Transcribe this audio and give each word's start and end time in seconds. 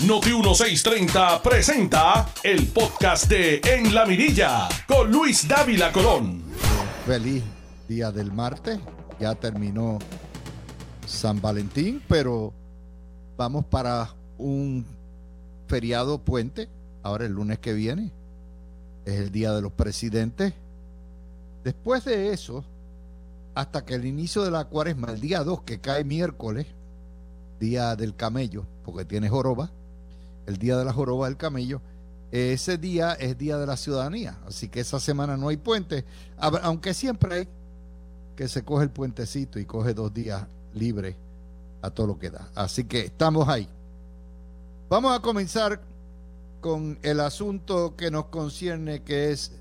Noti 0.00 0.30
1630 0.30 1.40
presenta 1.40 2.28
el 2.42 2.66
podcast 2.66 3.26
de 3.28 3.60
En 3.64 3.94
la 3.94 4.04
Mirilla 4.04 4.68
con 4.88 5.10
Luis 5.10 5.46
Dávila 5.46 5.92
Colón. 5.92 6.42
Feliz 7.06 7.42
día 7.88 8.10
del 8.10 8.32
martes. 8.32 8.80
Ya 9.20 9.36
terminó 9.36 10.00
San 11.06 11.40
Valentín, 11.40 12.02
pero 12.08 12.52
vamos 13.36 13.64
para 13.64 14.10
un 14.36 14.84
feriado 15.68 16.18
puente. 16.18 16.68
Ahora 17.04 17.24
el 17.24 17.32
lunes 17.32 17.60
que 17.60 17.72
viene 17.72 18.10
es 19.06 19.14
el 19.14 19.30
día 19.30 19.52
de 19.52 19.62
los 19.62 19.72
presidentes. 19.72 20.52
Después 21.62 22.04
de 22.04 22.32
eso, 22.32 22.64
hasta 23.54 23.84
que 23.84 23.94
el 23.94 24.04
inicio 24.04 24.42
de 24.42 24.50
la 24.50 24.64
cuaresma, 24.64 25.12
el 25.12 25.20
día 25.20 25.44
2, 25.44 25.62
que 25.62 25.80
cae 25.80 26.02
miércoles, 26.04 26.66
día 27.60 27.94
del 27.94 28.16
camello, 28.16 28.66
porque 28.84 29.04
tiene 29.04 29.30
joroba, 29.30 29.70
el 30.46 30.58
día 30.58 30.76
de 30.76 30.84
la 30.84 30.92
joroba 30.92 31.26
del 31.26 31.36
camello, 31.36 31.80
ese 32.30 32.78
día 32.78 33.12
es 33.12 33.38
día 33.38 33.58
de 33.58 33.66
la 33.66 33.76
ciudadanía, 33.76 34.38
así 34.46 34.68
que 34.68 34.80
esa 34.80 34.98
semana 34.98 35.36
no 35.36 35.48
hay 35.48 35.56
puente, 35.56 36.04
aunque 36.38 36.92
siempre 36.94 37.34
hay 37.34 37.48
que 38.36 38.48
se 38.48 38.64
coge 38.64 38.84
el 38.84 38.90
puentecito 38.90 39.58
y 39.58 39.64
coge 39.64 39.94
dos 39.94 40.12
días 40.12 40.44
libres 40.74 41.14
a 41.82 41.90
todo 41.90 42.08
lo 42.08 42.18
que 42.18 42.30
da. 42.30 42.48
Así 42.54 42.84
que 42.84 43.00
estamos 43.00 43.48
ahí. 43.48 43.68
Vamos 44.88 45.16
a 45.16 45.20
comenzar 45.20 45.80
con 46.60 46.98
el 47.02 47.20
asunto 47.20 47.94
que 47.96 48.10
nos 48.10 48.26
concierne, 48.26 49.02
que 49.02 49.30
es 49.30 49.52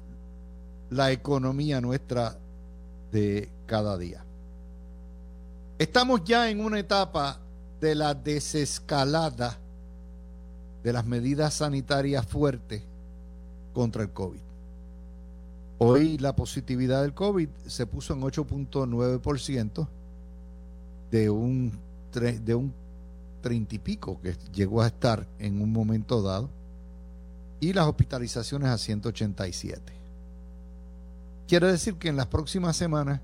la 0.90 1.12
economía 1.12 1.82
nuestra 1.82 2.38
de 3.12 3.50
cada 3.66 3.98
día. 3.98 4.24
Estamos 5.78 6.24
ya 6.24 6.50
en 6.50 6.62
una 6.62 6.80
etapa 6.80 7.40
de 7.82 7.96
la 7.96 8.14
desescalada 8.14 9.60
de 10.84 10.94
las 10.94 11.06
medidas 11.06 11.54
sanitarias 11.54 12.26
fuertes 12.26 12.84
contra 13.74 14.04
el 14.04 14.10
COVID. 14.10 14.40
Hoy 15.80 16.18
la 16.18 16.36
positividad 16.36 17.02
del 17.02 17.14
COVID 17.14 17.50
se 17.66 17.86
puso 17.86 18.14
en 18.14 18.22
8.9% 18.22 19.88
de 21.12 21.30
un, 21.30 21.72
de 22.14 22.56
un 22.56 22.74
30 23.42 23.76
y 23.76 23.80
pico 23.80 24.20
que 24.22 24.36
llegó 24.54 24.82
a 24.82 24.88
estar 24.88 25.28
en 25.40 25.62
un 25.62 25.72
momento 25.72 26.22
dado 26.22 26.50
y 27.60 27.74
las 27.74 27.88
hospitalizaciones 27.88 28.70
a 28.70 28.78
187. 28.78 29.94
Quiere 31.48 31.72
decir 31.72 31.96
que 31.96 32.10
en 32.10 32.18
las 32.18 32.28
próximas 32.28 32.76
semanas 32.76 33.22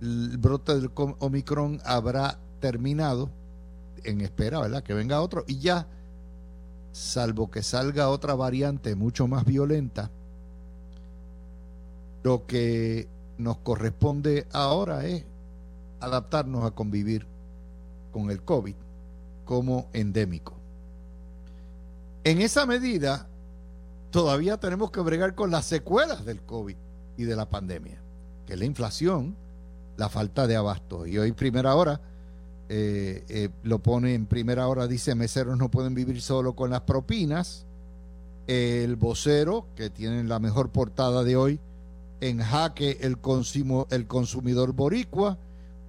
el 0.00 0.36
brote 0.38 0.74
del 0.74 0.90
Omicron 0.94 1.80
habrá 1.84 2.38
terminado 2.60 3.30
en 4.04 4.20
espera, 4.20 4.60
¿verdad? 4.60 4.82
Que 4.82 4.94
venga 4.94 5.20
otro 5.20 5.44
y 5.46 5.58
ya 5.58 5.86
salvo 6.96 7.50
que 7.50 7.62
salga 7.62 8.08
otra 8.08 8.34
variante 8.34 8.94
mucho 8.94 9.28
más 9.28 9.44
violenta, 9.44 10.10
lo 12.22 12.46
que 12.46 13.06
nos 13.36 13.58
corresponde 13.58 14.46
ahora 14.50 15.04
es 15.04 15.24
adaptarnos 16.00 16.64
a 16.64 16.70
convivir 16.70 17.26
con 18.12 18.30
el 18.30 18.42
COVID 18.42 18.74
como 19.44 19.88
endémico. 19.92 20.54
En 22.24 22.40
esa 22.40 22.64
medida, 22.64 23.28
todavía 24.10 24.58
tenemos 24.58 24.90
que 24.90 25.00
bregar 25.00 25.34
con 25.34 25.50
las 25.50 25.66
secuelas 25.66 26.24
del 26.24 26.40
COVID 26.40 26.76
y 27.18 27.24
de 27.24 27.36
la 27.36 27.50
pandemia, 27.50 28.00
que 28.46 28.54
es 28.54 28.58
la 28.58 28.64
inflación, 28.64 29.36
la 29.98 30.08
falta 30.08 30.46
de 30.46 30.56
abasto. 30.56 31.06
Y 31.06 31.18
hoy, 31.18 31.32
primera 31.32 31.74
hora, 31.74 32.00
eh, 32.68 33.24
eh, 33.28 33.48
lo 33.62 33.78
pone 33.78 34.14
en 34.14 34.26
primera 34.26 34.66
hora, 34.66 34.86
dice 34.86 35.14
meseros 35.14 35.56
no 35.56 35.70
pueden 35.70 35.94
vivir 35.94 36.20
solo 36.20 36.54
con 36.54 36.70
las 36.70 36.82
propinas. 36.82 37.64
El 38.46 38.96
vocero, 38.96 39.66
que 39.74 39.90
tiene 39.90 40.22
la 40.24 40.38
mejor 40.38 40.70
portada 40.70 41.24
de 41.24 41.36
hoy, 41.36 41.60
en 42.20 42.40
jaque 42.40 42.98
el, 43.00 43.18
el 43.90 44.06
consumidor 44.06 44.72
boricua 44.72 45.38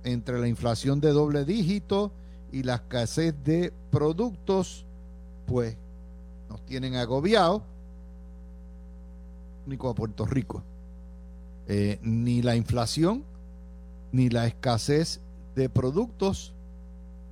entre 0.03 0.39
la 0.39 0.47
inflación 0.47 0.99
de 0.99 1.11
doble 1.11 1.45
dígito 1.45 2.11
y 2.51 2.63
la 2.63 2.75
escasez 2.75 3.35
de 3.43 3.73
productos, 3.91 4.85
pues 5.45 5.77
nos 6.49 6.65
tienen 6.65 6.95
agobiados, 6.95 7.61
único 9.65 9.89
a 9.89 9.95
Puerto 9.95 10.25
Rico. 10.25 10.63
Eh, 11.67 11.99
ni 12.01 12.41
la 12.41 12.55
inflación 12.55 13.25
ni 14.13 14.29
la 14.29 14.47
escasez 14.47 15.19
de 15.55 15.67
productos 15.67 16.53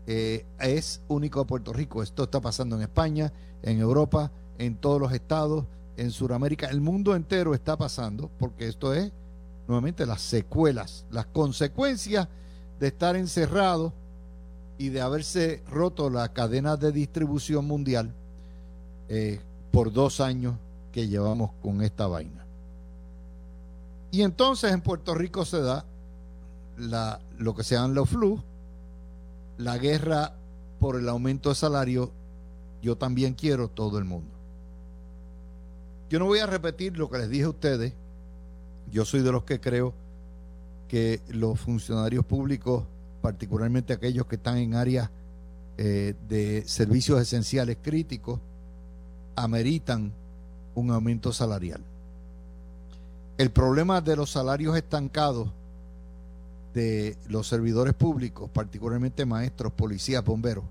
eh, 0.08 0.46
es 0.60 1.02
único 1.08 1.40
a 1.40 1.48
Puerto 1.48 1.74
Rico. 1.74 2.04
Esto 2.04 2.24
está 2.24 2.42
pasando 2.42 2.76
en 2.76 2.84
España, 2.84 3.34
en 3.64 3.80
Europa, 3.80 4.32
en 4.58 4.76
todos 4.76 5.00
los 5.00 5.12
estados, 5.12 5.66
en 5.98 6.12
Sudamérica. 6.12 6.68
El 6.68 6.82
mundo 6.82 7.16
entero 7.16 7.54
está 7.54 7.78
pasando 7.78 8.30
porque 8.38 8.68
esto 8.68 8.94
es 8.94 9.12
nuevamente 9.68 10.06
las 10.06 10.22
secuelas, 10.22 11.06
las 11.10 11.26
consecuencias 11.26 12.28
de 12.80 12.88
estar 12.88 13.16
encerrado 13.16 13.94
y 14.78 14.90
de 14.90 15.02
haberse 15.02 15.64
roto 15.70 16.10
la 16.10 16.34
cadena 16.34 16.78
de 16.78 16.92
distribución 16.92 17.66
mundial 17.66 18.14
eh, 19.10 19.40
por 19.72 19.92
dos 19.92 20.20
años 20.20 20.56
que 20.92 21.08
llevamos 21.08 21.52
con 21.64 21.82
esta 21.82 22.08
vaina. 22.08 22.46
Y 24.12 24.22
entonces 24.22 24.72
en 24.72 24.82
Puerto 24.82 25.16
Rico 25.16 25.46
se 25.46 25.62
da 25.62 25.86
lo 27.38 27.56
que 27.56 27.64
se 27.64 27.76
llaman 27.76 27.96
los 27.96 28.10
flujos 28.10 28.44
la 29.58 29.78
guerra 29.78 30.34
por 30.80 30.98
el 30.98 31.08
aumento 31.10 31.50
de 31.50 31.56
salario, 31.56 32.12
yo 32.82 32.98
también 32.98 33.34
quiero 33.34 33.68
todo 33.68 33.98
el 33.98 34.06
mundo. 34.06 34.32
Yo 36.10 36.20
no 36.20 36.26
voy 36.26 36.40
a 36.40 36.46
repetir 36.46 36.98
lo 36.98 37.10
que 37.10 37.18
les 37.18 37.30
dije 37.30 37.46
a 37.46 37.50
ustedes. 37.50 37.94
Yo 38.92 39.06
soy 39.06 39.22
de 39.22 39.32
los 39.32 39.44
que 39.44 39.60
creo 39.60 39.94
que 40.88 41.22
los 41.30 41.60
funcionarios 41.60 42.26
públicos, 42.26 42.84
particularmente 43.22 43.94
aquellos 43.94 44.28
que 44.28 44.36
están 44.36 44.58
en 44.58 44.76
áreas 44.76 45.10
eh, 45.78 46.14
de 46.30 46.64
servicios 46.68 47.20
esenciales 47.20 47.78
críticos, 47.82 48.40
ameritan 49.36 50.14
un 50.76 50.92
aumento 50.92 51.34
salarial. 51.34 51.82
El 53.38 53.50
problema 53.52 54.00
de 54.00 54.16
los 54.16 54.30
salarios 54.30 54.78
estancados 54.78 55.50
de 56.76 57.18
los 57.30 57.48
servidores 57.48 57.94
públicos, 57.94 58.50
particularmente 58.52 59.26
maestros, 59.26 59.72
policías, 59.72 60.24
bomberos, 60.24 60.66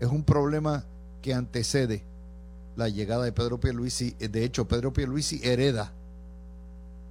es 0.00 0.08
un 0.08 0.24
problema 0.24 0.84
que 1.22 1.32
antecede 1.32 2.02
la 2.74 2.88
llegada 2.88 3.24
de 3.24 3.32
Pedro 3.32 3.60
Pierluisi. 3.60 4.10
De 4.18 4.44
hecho, 4.44 4.66
Pedro 4.66 4.92
Pierluisi 4.92 5.40
hereda 5.44 5.92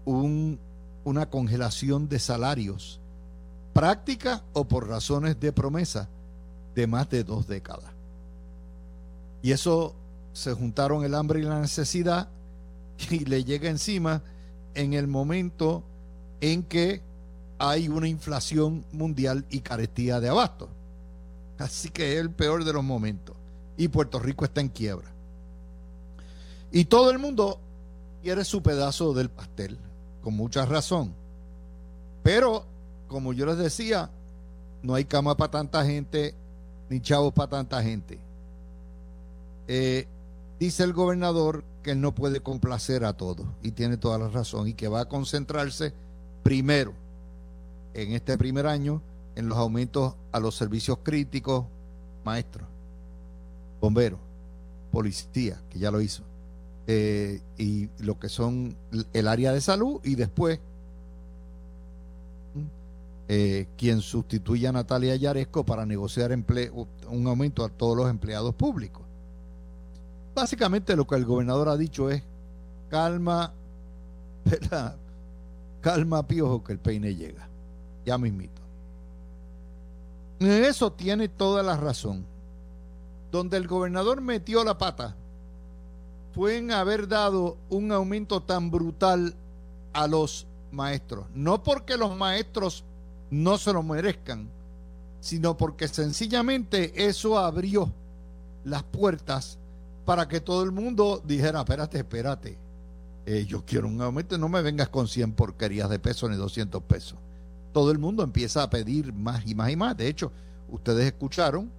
un, 0.03 0.59
una 1.06 1.29
congelación 1.29 2.09
de 2.09 2.19
salarios, 2.19 3.00
práctica 3.72 4.44
o 4.52 4.66
por 4.66 4.90
razones 4.90 5.40
de 5.40 5.53
promesa, 5.53 6.09
de 6.75 6.88
más 6.88 7.09
de 7.09 7.24
dos 7.24 7.47
décadas. 7.47 7.91
Y 9.41 9.53
eso 9.53 9.96
se 10.34 10.52
juntaron 10.52 11.06
el 11.06 11.16
hambre 11.16 11.40
y 11.40 11.44
la 11.44 11.62
necesidad 11.62 12.28
y 13.09 13.19
le 13.19 13.46
llega 13.46 13.69
encima 13.69 14.24
en 14.74 14.91
el 14.91 15.08
momento 15.08 15.84
en 16.41 16.63
que 16.63 17.02
hay 17.59 17.90
una 17.90 18.08
inflación 18.08 18.86
mundial 18.94 19.46
y 19.50 19.59
carestía 19.59 20.22
de 20.22 20.30
abasto. 20.30 20.70
Así 21.58 21.90
que 21.90 22.14
es 22.14 22.20
el 22.22 22.31
peor 22.31 22.64
de 22.64 22.72
los 22.72 22.84
momentos. 22.84 23.36
Y 23.78 23.90
Puerto 23.90 24.18
Rico 24.18 24.46
está 24.46 24.62
en 24.62 24.70
quiebra. 24.70 25.12
Y 26.72 26.86
todo 26.86 27.12
el 27.12 27.20
mundo 27.20 27.59
quiere 28.24 28.46
su 28.46 28.64
pedazo 28.64 29.14
del 29.14 29.30
pastel, 29.30 29.78
con 30.24 30.36
mucha 30.36 30.66
razón. 30.66 31.14
Pero, 32.24 32.66
como 33.09 33.34
yo 33.34 33.46
les 33.46 33.58
decía, 33.58 34.09
no 34.81 34.96
hay 34.96 35.03
cama 35.03 35.36
para 35.36 35.52
tanta 35.52 35.86
gente, 35.86 36.36
ni 36.90 37.02
chavos 37.02 37.34
para 37.34 37.50
tanta 37.50 37.84
gente. 37.84 38.20
Eh, 39.68 40.08
dice 40.59 40.84
el 40.84 40.94
gobernador 40.94 41.66
que 41.84 41.91
él 41.91 42.02
no 42.02 42.16
puede 42.16 42.40
complacer 42.40 43.03
a 43.03 43.14
todos, 43.14 43.46
y 43.62 43.72
tiene 43.72 43.97
toda 43.97 44.17
la 44.17 44.29
razón, 44.29 44.67
y 44.67 44.73
que 44.73 44.88
va 44.88 45.02
a 45.02 45.09
concentrarse 45.09 45.94
primero 46.44 46.94
en 47.94 48.14
este 48.14 48.38
primer 48.38 48.68
año 48.68 49.02
en 49.36 49.47
los 49.50 49.58
aumentos 49.58 50.16
a 50.32 50.40
los 50.40 50.56
servicios 50.56 51.00
críticos, 51.03 51.66
maestros, 52.24 52.68
bomberos, 53.80 54.20
policía, 54.91 55.62
que 55.70 55.80
ya 55.80 55.91
lo 55.91 56.02
hizo, 56.02 56.24
eh, 56.88 57.41
y 57.58 57.90
lo 58.00 58.20
que 58.20 58.30
son 58.30 58.76
el 59.14 59.28
área 59.28 59.52
de 59.52 59.62
salud 59.62 60.02
y 60.03 60.16
después 60.16 60.59
eh, 63.32 63.68
quien 63.78 64.02
sustituye 64.02 64.68
a 64.68 64.72
Natalia 64.72 65.16
Yaresco 65.16 65.64
para 65.64 65.86
negociar 65.86 66.32
un 66.32 67.28
aumento 67.28 67.64
a 67.64 67.70
todos 67.70 67.96
los 67.96 68.09
empleados 68.09 68.56
públicos. 68.56 69.03
Básicamente 70.34 70.96
lo 70.96 71.06
que 71.06 71.16
el 71.16 71.26
gobernador 71.26 71.70
ha 71.70 71.78
dicho 71.78 72.09
es 72.09 72.24
calma, 72.90 73.53
calma 75.82 76.28
piojo 76.28 76.64
que 76.64 76.74
el 76.74 76.80
peine 76.80 77.14
llega. 77.14 77.48
Ya 78.05 78.17
mismito. 78.17 78.61
En 80.40 80.63
eso 80.63 80.91
tiene 80.91 81.28
toda 81.28 81.63
la 81.63 81.78
razón. 81.78 82.25
donde 83.31 83.57
el 83.57 83.67
gobernador 83.67 84.22
metió 84.22 84.63
la 84.63 84.79
pata 84.79 85.16
fue 86.34 86.57
en 86.57 86.72
haber 86.72 87.07
dado 87.07 87.57
un 87.69 87.91
aumento 87.91 88.41
tan 88.41 88.72
brutal 88.72 89.35
a 89.93 90.07
los 90.07 90.47
maestros. 90.72 91.28
No 91.34 91.63
porque 91.63 91.97
los 91.97 92.16
maestros 92.16 92.84
no 93.29 93.57
se 93.57 93.73
lo 93.73 93.84
merezcan, 93.84 94.49
sino 95.19 95.57
porque 95.57 95.87
sencillamente 95.87 97.05
eso 97.07 97.37
abrió 97.37 97.91
las 98.63 98.84
puertas 98.84 99.57
para 100.05 100.28
que 100.28 100.41
todo 100.41 100.63
el 100.63 100.72
mundo 100.72 101.22
dijera, 101.23 101.59
espérate, 101.59 101.99
espérate, 101.99 102.57
eh, 103.25 103.45
yo 103.47 103.63
quiero 103.66 103.87
un 103.87 104.02
aumento, 104.02 104.37
no 104.37 104.49
me 104.49 104.61
vengas 104.61 104.90
con 104.90 105.07
100 105.07 105.34
porquerías 105.34 105.90
de 105.90 105.99
pesos 105.99 106.29
ni 106.29 106.35
200 106.35 106.81
pesos. 106.84 107.19
Todo 107.71 107.91
el 107.91 107.99
mundo 107.99 108.23
empieza 108.23 108.63
a 108.63 108.69
pedir 108.69 109.13
más 109.13 109.45
y 109.45 109.55
más 109.55 109.71
y 109.71 109.75
más. 109.75 109.95
De 109.95 110.07
hecho, 110.07 110.31
ustedes 110.69 111.05
escucharon 111.05 111.71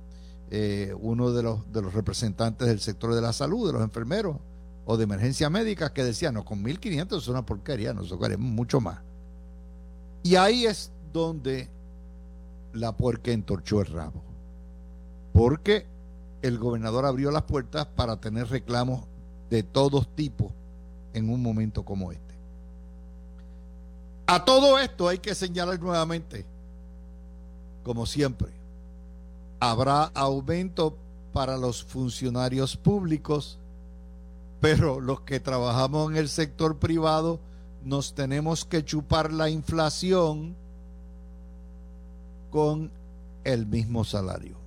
eh, 0.51 0.95
uno 1.01 1.31
de 1.31 1.43
los, 1.43 1.95
representantes 1.95 2.67
del 2.67 2.81
sector 2.81 3.15
de 3.15 3.21
la 3.21 3.33
salud, 3.33 3.67
de 3.67 3.73
los 3.73 3.83
enfermeros 3.83 4.37
o 4.85 4.97
de 4.97 5.05
emergencia 5.05 5.49
médica, 5.51 5.93
que 5.93 6.03
decía, 6.05 6.33
no, 6.33 6.45
con 6.45 6.65
1.500 6.65 7.19
es 7.19 7.29
una 7.29 7.47
porquería, 7.47 7.95
nosotros 7.95 8.21
queremos 8.21 8.51
mucho 8.51 8.81
más. 8.81 9.01
Y 10.23 10.35
ahí 10.35 10.67
es 10.67 10.93
donde 11.13 11.71
la 12.73 12.97
puerca 12.97 13.31
entorchó 13.31 13.81
el 13.81 13.87
rabo. 13.87 14.23
Porque 15.33 15.87
el 16.43 16.59
gobernador 16.59 17.07
abrió 17.07 17.31
las 17.31 17.43
puertas 17.43 17.87
para 17.87 18.21
tener 18.21 18.49
reclamos 18.49 19.07
de 19.51 19.63
todos 19.63 20.15
tipos 20.15 20.53
en 21.13 21.31
un 21.31 21.43
momento 21.43 21.85
como 21.85 22.13
este. 22.13 22.30
A 24.31 24.45
todo 24.45 24.79
esto 24.79 25.09
hay 25.09 25.19
que 25.19 25.35
señalar 25.35 25.81
nuevamente, 25.81 26.47
como 27.83 28.07
siempre, 28.07 28.47
habrá 29.59 30.05
aumento 30.05 30.97
para 31.33 31.57
los 31.57 31.83
funcionarios 31.83 32.77
públicos, 32.77 33.59
pero 34.61 35.01
los 35.01 35.23
que 35.23 35.41
trabajamos 35.41 36.13
en 36.13 36.17
el 36.17 36.29
sector 36.29 36.79
privado 36.79 37.41
nos 37.85 38.15
tenemos 38.15 38.65
que 38.65 38.85
chupar 38.85 39.33
la 39.33 39.51
inflación 39.51 40.55
con 42.51 42.93
el 43.43 43.67
mismo 43.67 44.05
salario. 44.05 44.59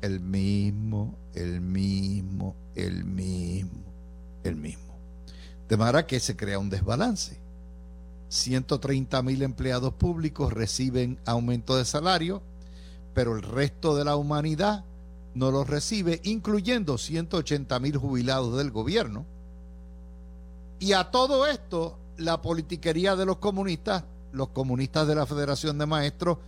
El 0.00 0.20
mismo, 0.20 1.12
el 1.34 1.60
mismo, 1.60 2.54
el 2.76 3.04
mismo, 3.04 3.82
el 4.44 4.54
mismo. 4.54 4.94
De 5.68 5.76
manera 5.76 6.06
que 6.06 6.20
se 6.20 6.36
crea 6.36 6.60
un 6.60 6.70
desbalance. 6.70 7.45
130 8.28 9.22
mil 9.22 9.42
empleados 9.42 9.94
públicos 9.94 10.52
reciben 10.52 11.18
aumento 11.26 11.76
de 11.76 11.84
salario, 11.84 12.42
pero 13.14 13.36
el 13.36 13.42
resto 13.42 13.96
de 13.96 14.04
la 14.04 14.16
humanidad 14.16 14.84
no 15.34 15.50
lo 15.50 15.64
recibe, 15.64 16.20
incluyendo 16.24 16.98
180 16.98 17.78
mil 17.80 17.96
jubilados 17.96 18.56
del 18.56 18.70
gobierno. 18.70 19.26
Y 20.78 20.92
a 20.92 21.10
todo 21.10 21.46
esto, 21.46 21.98
la 22.16 22.42
politiquería 22.42 23.16
de 23.16 23.26
los 23.26 23.36
comunistas, 23.38 24.04
los 24.32 24.48
comunistas 24.48 25.06
de 25.06 25.14
la 25.14 25.26
Federación 25.26 25.78
de 25.78 25.86
Maestros, 25.86 26.38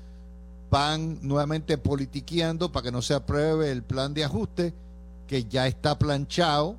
van 0.71 1.19
nuevamente 1.23 1.79
politiqueando 1.79 2.73
para 2.73 2.85
que 2.85 2.93
no 2.93 3.03
se 3.03 3.15
apruebe 3.15 3.71
el 3.71 3.83
plan 3.83 4.13
de 4.13 4.25
ajuste 4.25 4.75
que 5.27 5.45
ya 5.45 5.67
está 5.67 5.99
planchado. 5.99 6.77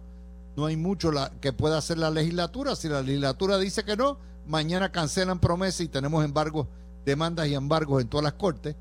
No 0.55 0.65
hay 0.65 0.77
mucho 0.77 1.11
que 1.41 1.53
pueda 1.53 1.77
hacer 1.77 1.97
la 1.97 2.11
legislatura. 2.11 2.75
Si 2.75 2.87
la 2.87 3.01
legislatura 3.01 3.57
dice 3.57 3.83
que 3.83 3.95
no, 3.95 4.17
mañana 4.49 4.91
cancelan 4.91 5.39
promesas 5.39 5.81
y 5.81 5.87
tenemos 5.87 6.25
embargos, 6.25 6.67
demandas 7.05 7.47
y 7.47 7.53
embargos 7.53 8.01
en 8.01 8.09
todas 8.09 8.23
las 8.23 8.33
cortes. 8.33 8.75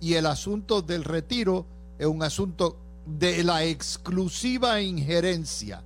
Y 0.00 0.14
el 0.14 0.26
asunto 0.26 0.82
del 0.82 1.04
retiro 1.04 1.66
es 1.98 2.06
un 2.06 2.22
asunto 2.22 2.76
de 3.06 3.44
la 3.44 3.64
exclusiva 3.64 4.80
injerencia 4.80 5.82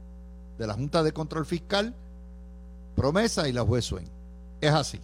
de 0.57 0.67
la 0.67 0.75
Junta 0.75 1.03
de 1.03 1.13
Control 1.13 1.45
Fiscal, 1.45 1.95
promesa 2.95 3.49
y 3.49 3.53
la 3.53 3.63
juez 3.63 3.85
Swain. 3.85 4.09
Es 4.61 4.73
así. 4.73 5.01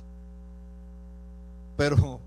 Pero 1.77 2.21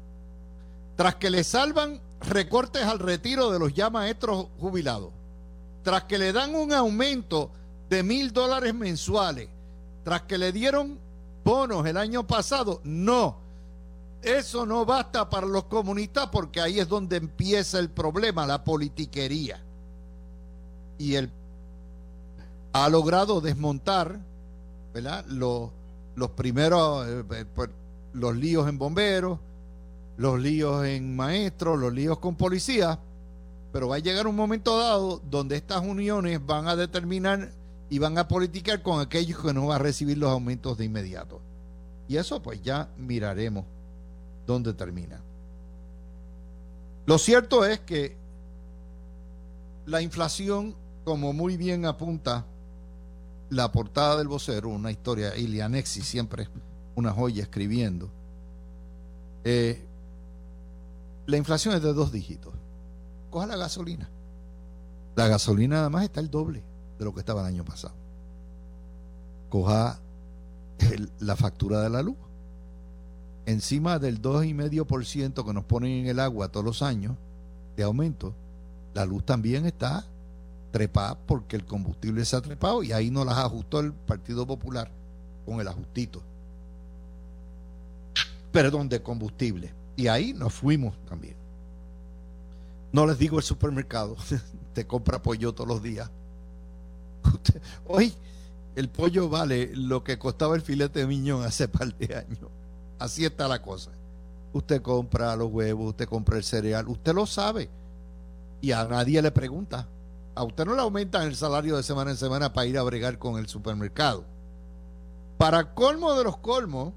tras 0.98 1.16
que 1.16 1.30
le 1.30 1.44
salvan 1.44 2.02
recortes 2.20 2.84
al 2.84 3.00
retiro 3.00 3.50
de 3.50 3.60
los 3.60 3.74
ya 3.74 3.90
maestros 3.90 4.48
jubilados, 4.60 5.12
tras 5.84 6.04
que 6.04 6.18
le 6.18 6.34
dan 6.34 6.54
un 6.54 6.74
aumento 6.74 7.50
de 7.90 8.04
mil 8.04 8.34
dólares 8.34 8.74
mensuales, 8.74 9.48
tras 10.04 10.24
que 10.24 10.38
le 10.38 10.52
dieron 10.52 11.05
bonos 11.46 11.86
el 11.88 11.96
año 11.96 12.28
pasado, 12.28 12.82
no. 12.84 13.38
Eso 14.22 14.66
no 14.66 14.86
basta 14.86 15.30
para 15.30 15.48
los 15.48 15.66
comunistas 15.66 16.28
porque 16.30 16.60
ahí 16.60 16.80
es 16.80 16.90
donde 16.90 17.16
empieza 17.16 17.80
el 17.80 17.90
problema, 17.90 18.46
la 18.46 18.66
politiquería. 18.66 19.64
Y 20.98 21.16
él 21.16 21.32
ha 22.74 22.90
logrado 22.90 23.40
desmontar 23.40 24.20
¿verdad? 24.96 25.26
Los, 25.28 25.72
los 26.16 26.30
primeros, 26.32 27.06
eh, 27.06 27.24
eh, 27.32 27.46
pues, 27.54 27.70
los 28.14 28.34
líos 28.38 28.70
en 28.70 28.78
bomberos, 28.78 29.40
los 30.16 30.40
líos 30.40 30.86
en 30.86 31.18
maestros, 31.18 31.78
los 31.78 31.92
líos 31.92 32.18
con 32.20 32.36
policías, 32.38 32.98
pero 33.74 33.90
va 33.90 33.98
a 33.98 34.00
llegar 34.00 34.26
un 34.26 34.38
momento 34.38 34.80
dado 34.80 35.22
donde 35.30 35.58
estas 35.58 35.82
uniones 35.82 36.44
van 36.46 36.70
a 36.70 36.78
determinar 36.78 37.52
y 37.96 37.98
van 37.98 38.18
a 38.18 38.28
politicar 38.28 38.82
con 38.82 39.00
aquellos 39.00 39.40
que 39.40 39.54
no 39.54 39.68
van 39.68 39.78
a 39.78 39.84
recibir 39.84 40.18
los 40.18 40.30
aumentos 40.30 40.78
de 40.78 40.84
inmediato. 40.84 41.40
Y 42.10 42.18
eso 42.18 42.42
pues 42.42 42.62
ya 42.62 42.90
miraremos 42.98 43.64
dónde 44.46 44.74
termina. 44.74 45.22
Lo 47.06 47.18
cierto 47.18 47.64
es 47.64 47.80
que 47.80 48.18
la 49.86 50.02
inflación, 50.02 50.76
como 51.06 51.32
muy 51.32 51.56
bien 51.56 51.86
apunta 51.86 52.46
la 53.50 53.72
portada 53.72 54.18
del 54.18 54.28
vocero, 54.28 54.68
una 54.68 54.92
historia, 54.92 55.38
Ilianexi 55.38 56.02
siempre 56.02 56.50
una 56.96 57.14
joya 57.14 57.44
escribiendo, 57.44 58.10
eh, 59.46 59.86
la 61.28 61.38
inflación 61.38 61.74
es 61.76 61.82
de 61.82 61.94
dos 61.94 62.12
dígitos. 62.12 62.54
Coja 63.30 63.46
la 63.46 63.56
gasolina. 63.56 64.10
La 65.16 65.30
gasolina 65.30 65.80
además 65.80 66.04
está 66.04 66.20
el 66.20 66.30
doble 66.30 66.75
de 66.98 67.06
lo 67.06 67.14
que 67.14 67.20
estaba 67.20 67.42
el 67.42 67.48
año 67.48 67.66
pasado. 67.66 67.94
Coja 69.50 70.00
la 71.20 71.36
factura 71.36 71.82
de 71.82 71.90
la 71.90 72.02
luz. 72.02 72.18
Encima 73.46 74.00
del 74.00 74.22
2,5% 74.22 75.46
que 75.46 75.54
nos 75.54 75.66
ponen 75.66 75.92
en 75.92 76.08
el 76.08 76.20
agua 76.20 76.50
todos 76.50 76.66
los 76.66 76.82
años 76.82 77.16
de 77.76 77.84
aumento, 77.84 78.34
la 78.94 79.06
luz 79.06 79.26
también 79.26 79.66
está 79.66 80.06
trepada 80.72 81.18
porque 81.26 81.56
el 81.56 81.66
combustible 81.66 82.26
se 82.26 82.36
ha 82.36 82.42
trepado 82.42 82.82
y 82.84 82.92
ahí 82.92 83.12
no 83.12 83.24
las 83.24 83.38
ajustó 83.38 83.80
el 83.80 83.94
Partido 83.94 84.48
Popular 84.48 84.92
con 85.46 85.60
el 85.62 85.68
ajustito. 85.68 86.22
Perdón, 88.52 88.90
de 88.90 89.02
combustible. 89.02 89.74
Y 89.96 90.08
ahí 90.08 90.34
nos 90.34 90.54
fuimos 90.54 90.98
también. 91.06 91.36
No 92.92 93.06
les 93.06 93.20
digo 93.20 93.38
el 93.38 93.44
supermercado, 93.44 94.16
te 94.74 94.88
compra 94.88 95.22
pollo 95.22 95.54
todos 95.54 95.68
los 95.68 95.84
días. 95.84 96.10
Hoy 97.88 98.14
el 98.76 98.90
pollo 98.90 99.30
vale 99.30 99.72
lo 99.74 100.04
que 100.04 100.20
costaba 100.20 100.56
el 100.56 100.62
filete 100.62 101.00
de 101.00 101.08
miñón 101.08 101.44
hace 101.44 101.68
par 101.70 101.96
de 101.96 102.16
años. 102.16 102.50
Así 103.00 103.26
está 103.26 103.48
la 103.48 103.62
cosa. 103.62 103.92
Usted 104.54 104.82
compra 104.82 105.36
los 105.36 105.52
huevos, 105.52 105.90
usted 105.90 106.08
compra 106.08 106.38
el 106.38 106.44
cereal, 106.44 106.88
usted 106.88 107.14
lo 107.14 107.26
sabe. 107.26 107.70
Y 108.62 108.72
a 108.72 108.86
nadie 108.86 109.22
le 109.22 109.32
pregunta. 109.32 109.88
A 110.34 110.44
usted 110.44 110.66
no 110.66 110.76
le 110.76 110.82
aumentan 110.82 111.24
el 111.24 111.36
salario 111.36 111.78
de 111.78 111.84
semana 111.84 112.12
en 112.12 112.18
semana 112.18 112.52
para 112.54 112.68
ir 112.68 112.78
a 112.78 112.84
bregar 112.84 113.18
con 113.18 113.38
el 113.38 113.48
supermercado. 113.48 114.26
Para 115.38 115.74
colmo 115.74 116.14
de 116.14 116.24
los 116.24 116.38
colmos, 116.38 116.94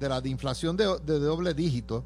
de 0.00 0.08
la 0.08 0.20
inflación 0.26 0.76
de, 0.76 0.98
de 1.04 1.18
doble 1.18 1.54
dígito, 1.54 2.04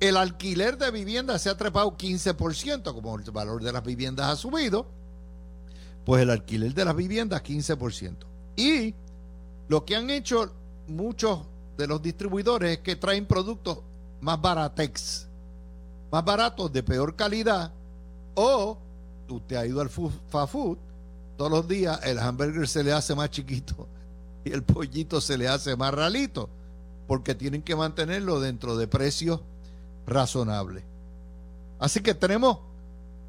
el 0.00 0.16
alquiler 0.16 0.76
de 0.76 0.90
viviendas 0.90 1.42
se 1.42 1.50
ha 1.50 1.56
trepado 1.56 1.96
15%, 1.96 2.94
como 2.94 3.16
el 3.16 3.30
valor 3.30 3.62
de 3.62 3.72
las 3.72 3.82
viviendas 3.82 4.26
ha 4.30 4.36
subido, 4.36 4.86
pues 6.06 6.22
el 6.22 6.30
alquiler 6.30 6.72
de 6.72 6.84
las 6.84 6.94
viviendas 6.94 7.42
15%. 7.42 8.14
Y 8.54 8.94
lo 9.66 9.84
que 9.84 9.96
han 9.96 10.08
hecho 10.08 10.52
muchos 10.86 11.40
de 11.76 11.88
los 11.88 12.00
distribuidores 12.00 12.78
es 12.78 12.78
que 12.78 12.94
traen 12.94 13.26
productos 13.26 13.80
más 14.20 14.40
baratex, 14.40 15.26
más 16.12 16.24
baratos, 16.24 16.72
de 16.72 16.84
peor 16.84 17.16
calidad, 17.16 17.72
o 18.36 18.78
usted 19.28 19.56
ha 19.56 19.66
ido 19.66 19.80
al 19.80 19.90
fast 19.90 20.52
food, 20.52 20.78
todos 21.36 21.50
los 21.50 21.66
días 21.66 21.98
el 22.04 22.20
hamburger 22.20 22.68
se 22.68 22.84
le 22.84 22.92
hace 22.92 23.16
más 23.16 23.30
chiquito 23.30 23.88
y 24.44 24.52
el 24.52 24.62
pollito 24.62 25.20
se 25.20 25.36
le 25.36 25.48
hace 25.48 25.74
más 25.74 25.92
ralito, 25.92 26.48
porque 27.08 27.34
tienen 27.34 27.62
que 27.62 27.74
mantenerlo 27.74 28.38
dentro 28.38 28.76
de 28.76 28.86
precios 28.86 29.40
razonables. 30.06 30.84
Así 31.80 31.98
que 31.98 32.14
tenemos 32.14 32.58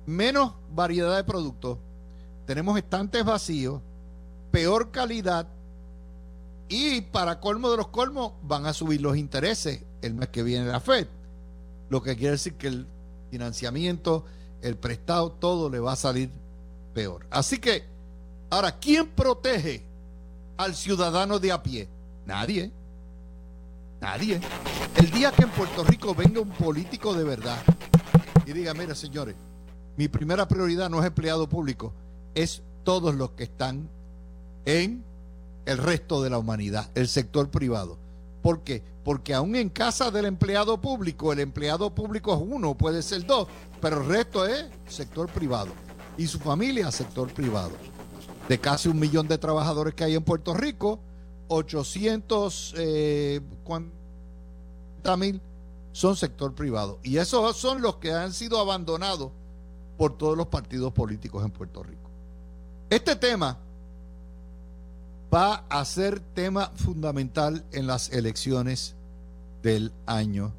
menos 0.06 0.54
variedad 0.76 1.16
de 1.16 1.24
productos, 1.24 1.80
tenemos 2.48 2.78
estantes 2.78 3.26
vacíos, 3.26 3.82
peor 4.52 4.90
calidad 4.90 5.50
y 6.70 7.02
para 7.02 7.42
colmo 7.42 7.70
de 7.70 7.78
los 7.78 7.90
colmos 7.90 8.32
van 8.42 8.66
a 8.66 8.74
subir 8.74 9.02
los 9.02 9.18
intereses 9.18 9.84
el 10.02 10.14
mes 10.14 10.30
que 10.30 10.44
viene 10.44 10.66
la 10.66 10.80
Fed. 10.80 11.08
Lo 11.90 12.02
que 12.02 12.16
quiere 12.16 12.32
decir 12.32 12.54
que 12.54 12.68
el 12.68 12.88
financiamiento, 13.30 14.26
el 14.62 14.78
prestado, 14.78 15.34
todo 15.34 15.70
le 15.70 15.80
va 15.80 15.92
a 15.92 15.98
salir 15.98 16.30
peor. 16.94 17.28
Así 17.30 17.60
que, 17.60 17.84
ahora, 18.50 18.80
¿quién 18.80 19.08
protege 19.10 19.86
al 20.56 20.74
ciudadano 20.74 21.40
de 21.40 21.52
a 21.52 21.62
pie? 21.62 21.90
Nadie. 22.26 22.72
Nadie. 24.00 24.40
El 24.96 25.12
día 25.12 25.32
que 25.32 25.44
en 25.44 25.50
Puerto 25.50 25.84
Rico 25.84 26.16
venga 26.16 26.40
un 26.40 26.52
político 26.52 27.14
de 27.14 27.26
verdad 27.26 27.62
y 28.46 28.54
diga, 28.54 28.74
mira 28.74 28.96
señores, 28.96 29.36
mi 29.98 30.08
primera 30.08 30.48
prioridad 30.48 30.90
no 30.90 31.00
es 31.02 31.08
empleado 31.08 31.50
público, 31.50 31.94
es 32.36 32.62
todos 32.84 33.16
los 33.16 33.32
que 33.32 33.44
están 33.44 33.90
en 34.66 35.04
el 35.66 35.78
resto 35.78 36.22
de 36.22 36.30
la 36.30 36.38
humanidad, 36.38 36.90
el 36.96 37.08
sector 37.08 37.50
privado. 37.50 37.98
¿Por 38.42 38.62
qué? 38.62 38.82
Porque 39.04 39.34
aún 39.34 39.56
en 39.56 39.70
casa 39.70 40.12
del 40.12 40.26
empleado 40.26 40.80
público, 40.80 41.34
el 41.34 41.40
empleado 41.40 41.94
público 41.94 42.34
es 42.34 42.42
uno, 42.42 42.76
puede 42.78 43.02
ser 43.02 43.26
dos, 43.26 43.48
pero 43.82 44.02
el 44.02 44.08
resto 44.08 44.46
es 44.46 44.66
sector 44.88 45.28
privado. 45.30 45.72
Y 46.18 46.28
su 46.28 46.40
familia, 46.40 46.92
sector 46.92 47.32
privado. 47.34 47.72
De 48.48 48.60
casi 48.60 48.88
un 48.88 49.00
millón 49.00 49.28
de 49.28 49.38
trabajadores 49.38 49.94
que 49.94 50.06
hay 50.06 50.16
en 50.16 50.24
Puerto 50.24 50.54
Rico, 50.54 51.00
800 51.50 52.76
eh, 52.78 53.42
mil 55.18 55.42
son 55.92 56.16
sector 56.16 56.54
privado. 56.54 57.00
Y 57.04 57.18
esos 57.18 57.58
son 57.58 57.82
los 57.82 57.96
que 57.98 58.12
han 58.12 58.32
sido 58.32 58.60
abandonados 58.60 59.32
por 59.98 60.18
todos 60.18 60.38
los 60.38 60.48
partidos 60.48 60.94
políticos 60.94 61.44
en 61.44 61.52
Puerto 61.52 61.84
Rico. 61.84 61.97
Este 62.90 63.18
tema 63.18 63.58
va 65.34 65.66
a 65.70 65.84
ser 65.84 66.22
tema 66.22 66.72
fundamental 66.76 67.66
en 67.74 67.86
las 67.86 68.12
elecciones 68.14 68.96
del 69.62 69.92
año 70.06 70.54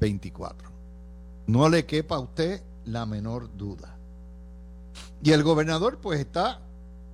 24. 0.00 0.68
No 1.48 1.68
le 1.68 1.84
quepa 1.84 2.14
a 2.14 2.20
usted 2.20 2.62
la 2.84 3.06
menor 3.06 3.56
duda. 3.56 3.96
Y 5.20 5.32
el 5.32 5.42
gobernador 5.42 5.98
pues 5.98 6.20
está 6.20 6.60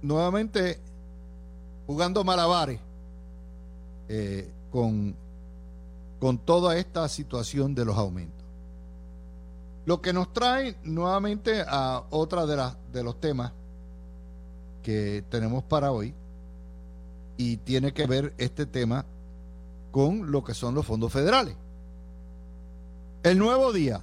nuevamente 0.03 0.79
jugando 1.87 2.23
malabares 2.23 2.81
eh, 4.09 4.53
con, 4.71 5.17
con 6.21 6.37
toda 6.37 6.77
esta 6.77 7.09
situación 7.09 7.75
de 7.75 7.87
los 7.87 7.97
aumentos. 7.97 8.45
Lo 9.87 10.03
que 10.03 10.13
nos 10.13 10.31
trae 10.35 10.77
nuevamente 10.83 11.65
a 11.67 12.05
otra 12.11 12.45
de, 12.45 12.57
las 12.57 12.77
de 12.93 13.03
los 13.03 13.19
temas 13.19 13.53
que 14.83 15.25
tenemos 15.29 15.65
para 15.65 15.93
hoy 15.93 16.15
y 17.37 17.57
tiene 17.59 17.93
que 17.93 18.07
ver 18.07 18.35
este 18.39 18.67
tema 18.67 19.07
con 19.91 20.31
lo 20.31 20.45
que 20.45 20.55
son 20.55 20.75
los 20.75 20.87
fondos 20.87 21.13
federales. 21.13 21.57
El 23.23 23.39
nuevo 23.39 23.73
día 23.73 24.03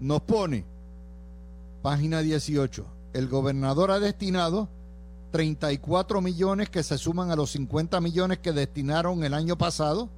nos 0.00 0.22
pone, 0.22 0.64
página 1.82 2.20
18, 2.20 2.84
el 3.12 3.28
gobernador 3.28 3.90
ha 3.90 4.00
destinado 4.00 4.68
34 5.32 6.20
millones 6.20 6.70
que 6.70 6.82
se 6.82 6.98
suman 6.98 7.30
a 7.30 7.36
los 7.36 7.50
50 7.52 8.00
millones 8.00 8.38
que 8.38 8.52
destinaron 8.52 9.24
el 9.24 9.34
año 9.34 9.56
pasado, 9.56 10.08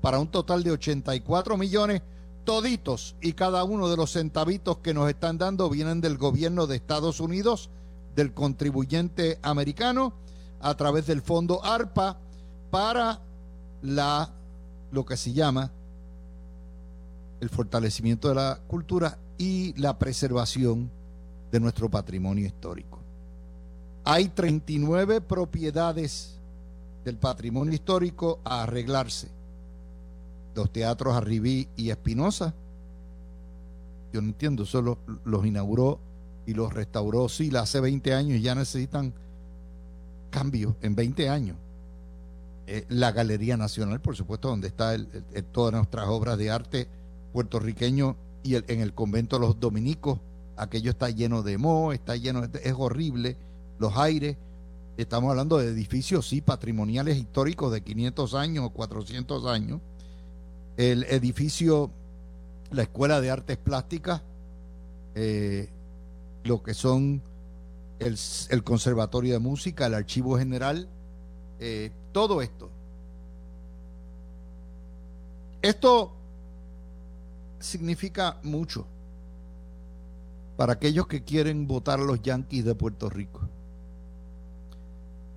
para 0.00 0.18
un 0.18 0.28
total 0.28 0.62
de 0.62 0.72
84 0.72 1.56
millones 1.56 2.02
toditos 2.44 3.16
y 3.20 3.32
cada 3.32 3.64
uno 3.64 3.88
de 3.88 3.96
los 3.96 4.12
centavitos 4.12 4.78
que 4.78 4.94
nos 4.94 5.08
están 5.08 5.38
dando 5.38 5.68
vienen 5.68 6.00
del 6.00 6.16
gobierno 6.16 6.66
de 6.66 6.76
Estados 6.76 7.20
Unidos 7.20 7.70
del 8.14 8.32
contribuyente 8.32 9.38
americano 9.42 10.12
a 10.60 10.74
través 10.76 11.06
del 11.06 11.22
fondo 11.22 11.64
ARPA 11.64 12.18
para 12.70 13.20
la 13.82 14.32
lo 14.90 15.04
que 15.04 15.16
se 15.16 15.32
llama 15.32 15.70
el 17.40 17.48
fortalecimiento 17.48 18.28
de 18.28 18.34
la 18.34 18.60
cultura 18.66 19.18
y 19.36 19.78
la 19.80 19.98
preservación 19.98 20.90
de 21.52 21.60
nuestro 21.60 21.88
patrimonio 21.88 22.46
histórico. 22.46 22.98
Hay 24.04 24.28
39 24.28 25.20
propiedades 25.20 26.38
del 27.04 27.16
patrimonio 27.16 27.72
histórico 27.72 28.40
a 28.44 28.64
arreglarse. 28.64 29.28
Los 30.54 30.72
teatros 30.72 31.14
Arribí 31.14 31.68
y 31.76 31.90
Espinosa. 31.90 32.54
Yo 34.12 34.20
no 34.20 34.28
entiendo, 34.28 34.64
solo 34.64 34.98
los 35.24 35.44
inauguró 35.46 36.00
y 36.48 36.54
los 36.54 36.72
restauró 36.72 37.28
sí 37.28 37.54
hace 37.54 37.78
20 37.78 38.14
años 38.14 38.38
y 38.38 38.40
ya 38.40 38.54
necesitan 38.54 39.12
cambio 40.30 40.76
en 40.80 40.94
20 40.94 41.28
años. 41.28 41.58
Eh, 42.66 42.86
la 42.88 43.12
Galería 43.12 43.58
Nacional, 43.58 44.00
por 44.00 44.16
supuesto, 44.16 44.48
donde 44.48 44.68
está 44.68 44.96
todas 45.52 45.74
nuestras 45.74 46.08
obras 46.08 46.38
de 46.38 46.50
arte 46.50 46.88
puertorriqueño 47.34 48.16
y 48.42 48.54
en 48.54 48.80
el 48.80 48.94
convento 48.94 49.36
de 49.36 49.46
los 49.46 49.60
dominicos, 49.60 50.20
aquello 50.56 50.90
está 50.90 51.10
lleno 51.10 51.42
de 51.42 51.58
moho, 51.58 51.92
está 51.92 52.16
lleno 52.16 52.48
de, 52.48 52.60
es 52.64 52.74
horrible, 52.78 53.36
los 53.78 53.98
aires, 53.98 54.38
estamos 54.96 55.28
hablando 55.28 55.58
de 55.58 55.68
edificios, 55.68 56.26
sí, 56.26 56.40
patrimoniales 56.40 57.18
históricos 57.18 57.72
de 57.72 57.82
500 57.82 58.32
años 58.32 58.64
o 58.64 58.70
400 58.70 59.44
años, 59.44 59.82
el 60.78 61.04
edificio, 61.10 61.90
la 62.70 62.84
Escuela 62.84 63.20
de 63.20 63.30
Artes 63.30 63.58
Plásticas, 63.58 64.22
eh, 65.14 65.68
lo 66.48 66.62
que 66.62 66.72
son 66.74 67.22
el, 67.98 68.64
Conservatorio 68.64 69.34
de 69.34 69.38
Música, 69.38 69.86
el 69.86 69.94
Archivo 69.94 70.38
General, 70.38 70.88
eh, 71.60 71.92
todo 72.12 72.40
esto. 72.40 72.70
Esto 75.60 76.12
significa 77.60 78.38
mucho 78.42 78.86
para 80.56 80.72
aquellos 80.72 81.06
que 81.06 81.22
quieren 81.22 81.66
votar 81.66 82.00
los 82.00 82.22
Yankees 82.22 82.64
de 82.64 82.74
Puerto 82.74 83.10
Rico. 83.10 83.42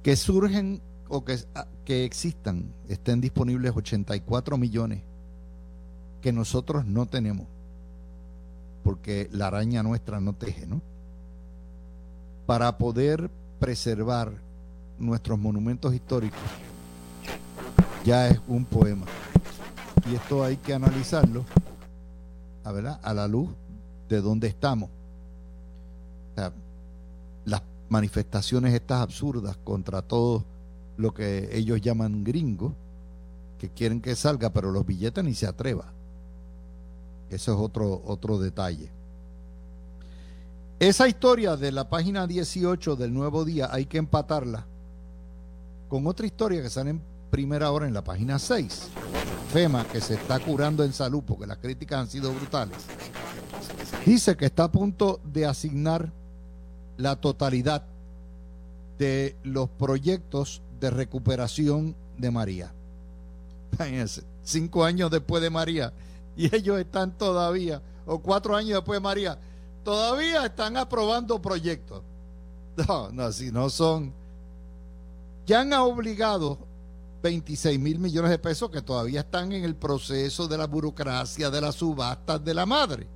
Que 0.01 0.15
surgen 0.15 0.81
o 1.09 1.25
que, 1.25 1.37
ah, 1.55 1.67
que 1.83 2.05
existan, 2.05 2.73
estén 2.87 3.19
disponibles 3.19 3.75
84 3.75 4.57
millones 4.57 5.03
que 6.21 6.31
nosotros 6.31 6.85
no 6.85 7.05
tenemos, 7.05 7.47
porque 8.83 9.27
la 9.31 9.47
araña 9.47 9.83
nuestra 9.83 10.21
no 10.21 10.33
teje, 10.33 10.65
¿no? 10.67 10.81
Para 12.45 12.77
poder 12.77 13.29
preservar 13.59 14.31
nuestros 14.99 15.39
monumentos 15.39 15.93
históricos 15.93 16.39
ya 18.03 18.27
es 18.27 18.39
un 18.47 18.65
poema. 18.65 19.05
Y 20.09 20.15
esto 20.15 20.43
hay 20.43 20.57
que 20.57 20.73
analizarlo 20.73 21.45
a, 22.63 22.71
¿verdad? 22.71 22.99
a 23.03 23.13
la 23.13 23.27
luz 23.27 23.49
de 24.09 24.21
dónde 24.21 24.47
estamos. 24.47 24.89
las 27.45 27.61
manifestaciones 27.89 28.73
estas 28.73 29.01
absurdas 29.01 29.57
contra 29.63 30.01
todo 30.01 30.45
lo 30.97 31.13
que 31.13 31.49
ellos 31.55 31.81
llaman 31.81 32.23
gringos, 32.23 32.73
que 33.59 33.69
quieren 33.69 34.01
que 34.01 34.15
salga, 34.15 34.51
pero 34.51 34.71
los 34.71 34.85
billetes 34.85 35.23
ni 35.23 35.33
se 35.33 35.47
atreva. 35.47 35.85
Eso 37.29 37.53
es 37.53 37.59
otro, 37.59 38.01
otro 38.05 38.39
detalle. 38.39 38.89
Esa 40.81 41.07
historia 41.07 41.57
de 41.57 41.71
la 41.71 41.87
página 41.87 42.25
18 42.25 42.95
del 42.95 43.13
Nuevo 43.13 43.45
Día 43.45 43.69
hay 43.71 43.85
que 43.85 43.99
empatarla 43.99 44.65
con 45.87 46.07
otra 46.07 46.25
historia 46.25 46.63
que 46.63 46.71
sale 46.71 46.89
en 46.89 47.03
primera 47.29 47.69
hora 47.69 47.85
en 47.85 47.93
la 47.93 48.03
página 48.03 48.39
6. 48.39 48.87
FEMA, 49.53 49.85
que 49.85 50.01
se 50.01 50.15
está 50.15 50.39
curando 50.39 50.83
en 50.83 50.91
salud 50.91 51.21
porque 51.23 51.45
las 51.45 51.59
críticas 51.59 51.99
han 51.99 52.07
sido 52.07 52.33
brutales, 52.33 52.79
dice 54.07 54.35
que 54.35 54.47
está 54.47 54.63
a 54.63 54.71
punto 54.71 55.21
de 55.23 55.45
asignar 55.45 56.11
la 56.97 57.15
totalidad 57.15 57.83
de 58.97 59.35
los 59.43 59.69
proyectos 59.69 60.63
de 60.79 60.89
recuperación 60.89 61.95
de 62.17 62.31
María. 62.31 62.73
cinco 64.41 64.83
años 64.83 65.11
después 65.11 65.43
de 65.43 65.51
María 65.51 65.93
y 66.35 66.55
ellos 66.55 66.79
están 66.79 67.15
todavía, 67.15 67.83
o 68.07 68.17
cuatro 68.17 68.55
años 68.55 68.79
después 68.79 68.97
de 68.97 69.03
María, 69.03 69.37
todavía 69.83 70.45
están 70.45 70.77
aprobando 70.77 71.41
proyectos. 71.41 72.03
No, 72.87 73.09
no, 73.11 73.31
si 73.31 73.51
no 73.51 73.69
son. 73.69 74.13
Ya 75.45 75.61
han 75.61 75.73
obligado 75.73 76.57
26 77.21 77.79
mil 77.79 77.99
millones 77.99 78.31
de 78.31 78.39
pesos 78.39 78.69
que 78.71 78.81
todavía 78.81 79.19
están 79.19 79.51
en 79.51 79.63
el 79.63 79.75
proceso 79.75 80.47
de 80.47 80.57
la 80.57 80.67
burocracia, 80.67 81.49
de 81.49 81.61
las 81.61 81.75
subastas 81.75 82.43
de 82.43 82.53
la 82.53 82.65
madre, 82.65 83.07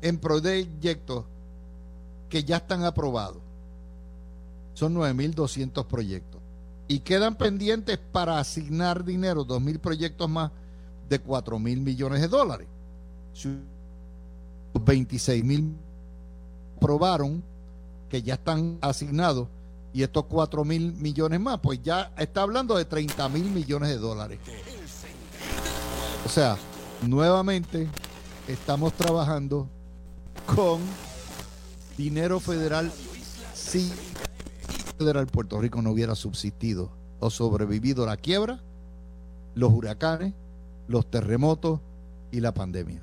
en 0.00 0.18
proyectos 0.18 1.24
que 2.28 2.42
ya 2.44 2.56
están 2.56 2.84
aprobados. 2.84 3.42
Son 4.74 4.94
9.200 4.94 5.86
proyectos. 5.86 6.40
Y 6.86 7.00
quedan 7.00 7.36
pendientes 7.36 7.98
para 7.98 8.38
asignar 8.38 9.04
dinero, 9.04 9.46
2.000 9.46 9.78
proyectos 9.78 10.28
más 10.28 10.50
de 11.08 11.18
4 11.18 11.58
mil 11.58 11.80
millones 11.80 12.20
de 12.20 12.28
dólares. 12.28 12.68
26 14.74 15.44
mil 15.44 15.76
aprobaron 16.76 17.42
que 18.08 18.22
ya 18.22 18.34
están 18.34 18.78
asignados 18.80 19.48
y 19.92 20.02
estos 20.02 20.24
4 20.26 20.64
mil 20.64 20.92
millones 20.94 21.40
más, 21.40 21.58
pues 21.60 21.82
ya 21.82 22.12
está 22.18 22.42
hablando 22.42 22.76
de 22.76 22.84
30 22.84 23.28
mil 23.30 23.44
millones 23.44 23.88
de 23.90 23.98
dólares. 23.98 24.38
O 26.24 26.28
sea, 26.28 26.56
nuevamente 27.02 27.88
estamos 28.46 28.92
trabajando 28.92 29.68
con 30.46 30.80
dinero 31.96 32.38
federal 32.38 32.92
si 33.54 33.92
federal 34.98 35.26
Puerto 35.26 35.60
Rico 35.60 35.80
no 35.82 35.90
hubiera 35.90 36.14
subsistido 36.14 36.90
o 37.20 37.30
sobrevivido 37.30 38.06
la 38.06 38.16
quiebra, 38.16 38.60
los 39.54 39.72
huracanes, 39.72 40.34
los 40.86 41.10
terremotos 41.10 41.80
y 42.30 42.40
la 42.40 42.52
pandemia. 42.52 43.02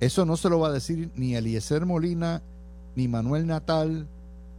Eso 0.00 0.24
no 0.24 0.36
se 0.36 0.48
lo 0.48 0.60
va 0.60 0.68
a 0.68 0.72
decir 0.72 1.10
ni 1.14 1.34
Eliezer 1.34 1.86
Molina, 1.86 2.42
ni 2.94 3.08
Manuel 3.08 3.46
Natal, 3.46 4.06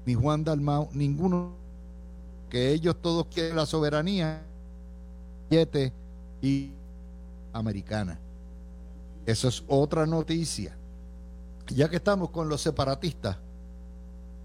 ni 0.06 0.14
Juan 0.14 0.44
Dalmau, 0.44 0.90
ninguno, 0.94 1.54
que 2.50 2.72
ellos 2.72 2.96
todos 3.02 3.28
quieren 3.28 3.56
la 3.56 3.66
soberanía 3.66 4.44
y 6.42 6.72
americana. 7.54 8.20
Eso 9.26 9.48
es 9.48 9.64
otra 9.68 10.06
noticia. 10.06 10.78
Ya 11.68 11.90
que 11.90 11.96
estamos 11.96 12.30
con 12.30 12.48
los 12.48 12.62
separatistas, 12.62 13.38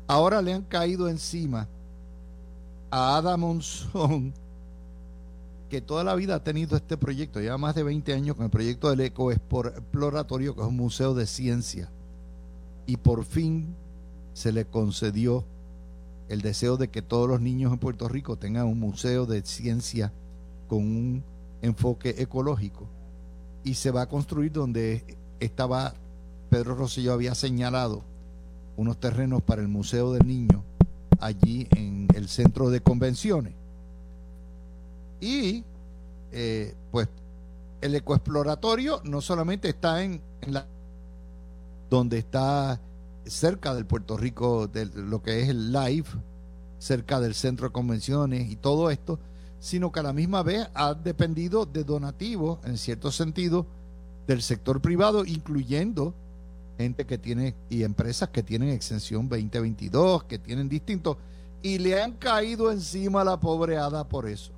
ahora 0.06 0.40
le 0.40 0.54
han 0.54 0.62
caído 0.62 1.08
encima 1.08 1.68
a 2.90 3.16
Adam 3.16 3.40
Monzón, 3.40 4.32
que 5.70 5.80
toda 5.80 6.04
la 6.04 6.14
vida 6.14 6.34
ha 6.34 6.44
tenido 6.44 6.76
este 6.76 6.98
proyecto, 6.98 7.40
lleva 7.40 7.56
más 7.56 7.74
de 7.74 7.82
20 7.82 8.12
años 8.12 8.36
con 8.36 8.44
el 8.44 8.50
proyecto 8.50 8.90
del 8.90 9.00
Ecoexploratorio, 9.00 10.54
que 10.54 10.60
es 10.60 10.66
un 10.66 10.76
museo 10.76 11.14
de 11.14 11.26
ciencia. 11.26 11.90
Y 12.84 12.98
por 12.98 13.24
fin 13.24 13.74
se 14.34 14.52
le 14.52 14.66
concedió 14.66 15.46
el 16.28 16.42
deseo 16.42 16.76
de 16.76 16.88
que 16.88 17.00
todos 17.00 17.28
los 17.28 17.40
niños 17.40 17.72
en 17.72 17.78
Puerto 17.78 18.08
Rico 18.08 18.36
tengan 18.36 18.66
un 18.66 18.78
museo 18.78 19.24
de 19.24 19.42
ciencia 19.42 20.12
con 20.68 20.80
un 20.80 21.24
enfoque 21.62 22.16
ecológico. 22.18 22.86
Y 23.64 23.74
se 23.74 23.90
va 23.90 24.02
a 24.02 24.08
construir 24.08 24.52
donde 24.52 25.16
estaba, 25.38 25.94
Pedro 26.50 26.74
Rosselló 26.74 27.12
había 27.12 27.34
señalado 27.34 28.02
unos 28.76 28.98
terrenos 28.98 29.42
para 29.42 29.62
el 29.62 29.68
Museo 29.68 30.12
del 30.12 30.26
Niño 30.26 30.64
allí 31.20 31.68
en 31.76 32.08
el 32.14 32.28
centro 32.28 32.70
de 32.70 32.80
convenciones. 32.80 33.59
Y 35.20 35.64
eh, 36.32 36.74
pues 36.90 37.08
el 37.80 37.94
ecoexploratorio 37.94 39.00
no 39.04 39.20
solamente 39.20 39.68
está 39.68 40.02
en, 40.02 40.20
la 40.46 40.66
donde 41.88 42.18
está 42.18 42.80
cerca 43.24 43.74
del 43.74 43.86
Puerto 43.86 44.16
Rico, 44.16 44.68
de 44.68 44.86
lo 44.86 45.22
que 45.22 45.42
es 45.42 45.48
el 45.48 45.72
live, 45.72 46.06
cerca 46.78 47.20
del 47.20 47.34
centro 47.34 47.68
de 47.68 47.72
convenciones 47.72 48.50
y 48.50 48.56
todo 48.56 48.90
esto, 48.90 49.18
sino 49.58 49.92
que 49.92 50.00
a 50.00 50.04
la 50.04 50.12
misma 50.12 50.42
vez 50.42 50.68
ha 50.74 50.94
dependido 50.94 51.66
de 51.66 51.84
donativos, 51.84 52.58
en 52.64 52.78
cierto 52.78 53.10
sentido, 53.10 53.66
del 54.26 54.40
sector 54.42 54.80
privado, 54.80 55.24
incluyendo 55.24 56.14
gente 56.78 57.04
que 57.04 57.18
tiene 57.18 57.54
y 57.68 57.82
empresas 57.82 58.30
que 58.30 58.42
tienen 58.42 58.70
exención 58.70 59.28
2022, 59.28 60.24
que 60.24 60.38
tienen 60.38 60.68
distintos, 60.68 61.16
y 61.62 61.78
le 61.78 62.00
han 62.00 62.12
caído 62.12 62.70
encima 62.70 63.22
la 63.24 63.38
pobre 63.38 63.76
hada 63.76 64.08
por 64.08 64.26
eso. 64.26 64.52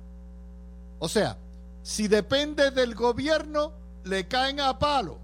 O 1.03 1.09
sea, 1.09 1.37
si 1.81 2.07
depende 2.07 2.71
del 2.71 2.95
gobierno, 2.95 3.73
le 4.05 4.25
caen 4.25 4.61
a 4.61 4.79
palo. 4.79 5.17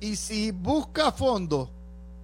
Y 0.00 0.16
si 0.16 0.50
busca 0.50 1.10
fondos 1.12 1.70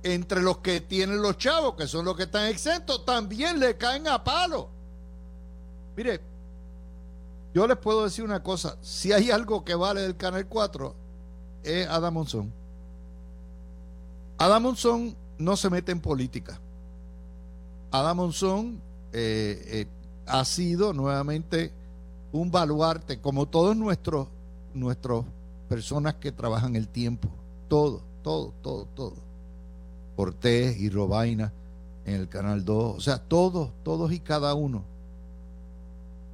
entre 0.03 0.43
los 0.43 0.59
que 0.59 0.83
tienen 0.83 1.23
los 1.23 1.39
chavos, 1.39 1.77
que 1.77 1.87
son 1.87 2.05
los 2.05 2.15
que 2.15 2.25
están 2.25 2.45
exentos, 2.45 3.07
también 3.07 3.59
le 3.59 3.79
caen 3.79 4.07
a 4.07 4.23
palo. 4.23 4.69
Mire, 5.97 6.21
yo 7.55 7.67
les 7.67 7.79
puedo 7.79 8.05
decir 8.05 8.23
una 8.23 8.43
cosa, 8.43 8.77
si 8.83 9.13
hay 9.13 9.31
algo 9.31 9.65
que 9.65 9.75
vale 9.75 10.03
del 10.03 10.19
Canal 10.19 10.47
4, 10.47 10.95
es 11.63 11.89
Adam 11.89 12.13
Monzón. 12.13 12.53
Adam 14.37 14.63
Monzón 14.63 15.17
no 15.39 15.57
se 15.57 15.71
mete 15.71 15.91
en 15.91 16.03
política. 16.03 16.61
Adam 17.91 18.19
Monzón 18.19 18.83
eh, 19.15 19.59
eh, 19.69 19.87
ha 20.27 20.45
sido 20.45 20.93
nuevamente 20.93 21.78
un 22.33 22.51
baluarte, 22.51 23.21
como 23.21 23.47
todos 23.47 23.77
nuestros, 23.77 24.29
nuestros 24.75 25.25
personas 25.69 26.15
que 26.15 26.33
trabajan 26.33 26.77
el 26.77 26.89
tiempo. 26.89 27.29
Todo, 27.69 28.03
todo, 28.23 28.53
todo, 28.63 28.87
todo. 28.95 29.15
Cortés 30.17 30.79
y 30.79 30.91
Robaina 30.91 31.53
en 32.05 32.15
el 32.15 32.29
Canal 32.29 32.65
2. 32.65 32.97
O 32.97 33.01
sea, 33.01 33.19
todos, 33.19 33.71
todos 33.83 34.13
y 34.13 34.21
cada 34.21 34.55
uno 34.55 34.85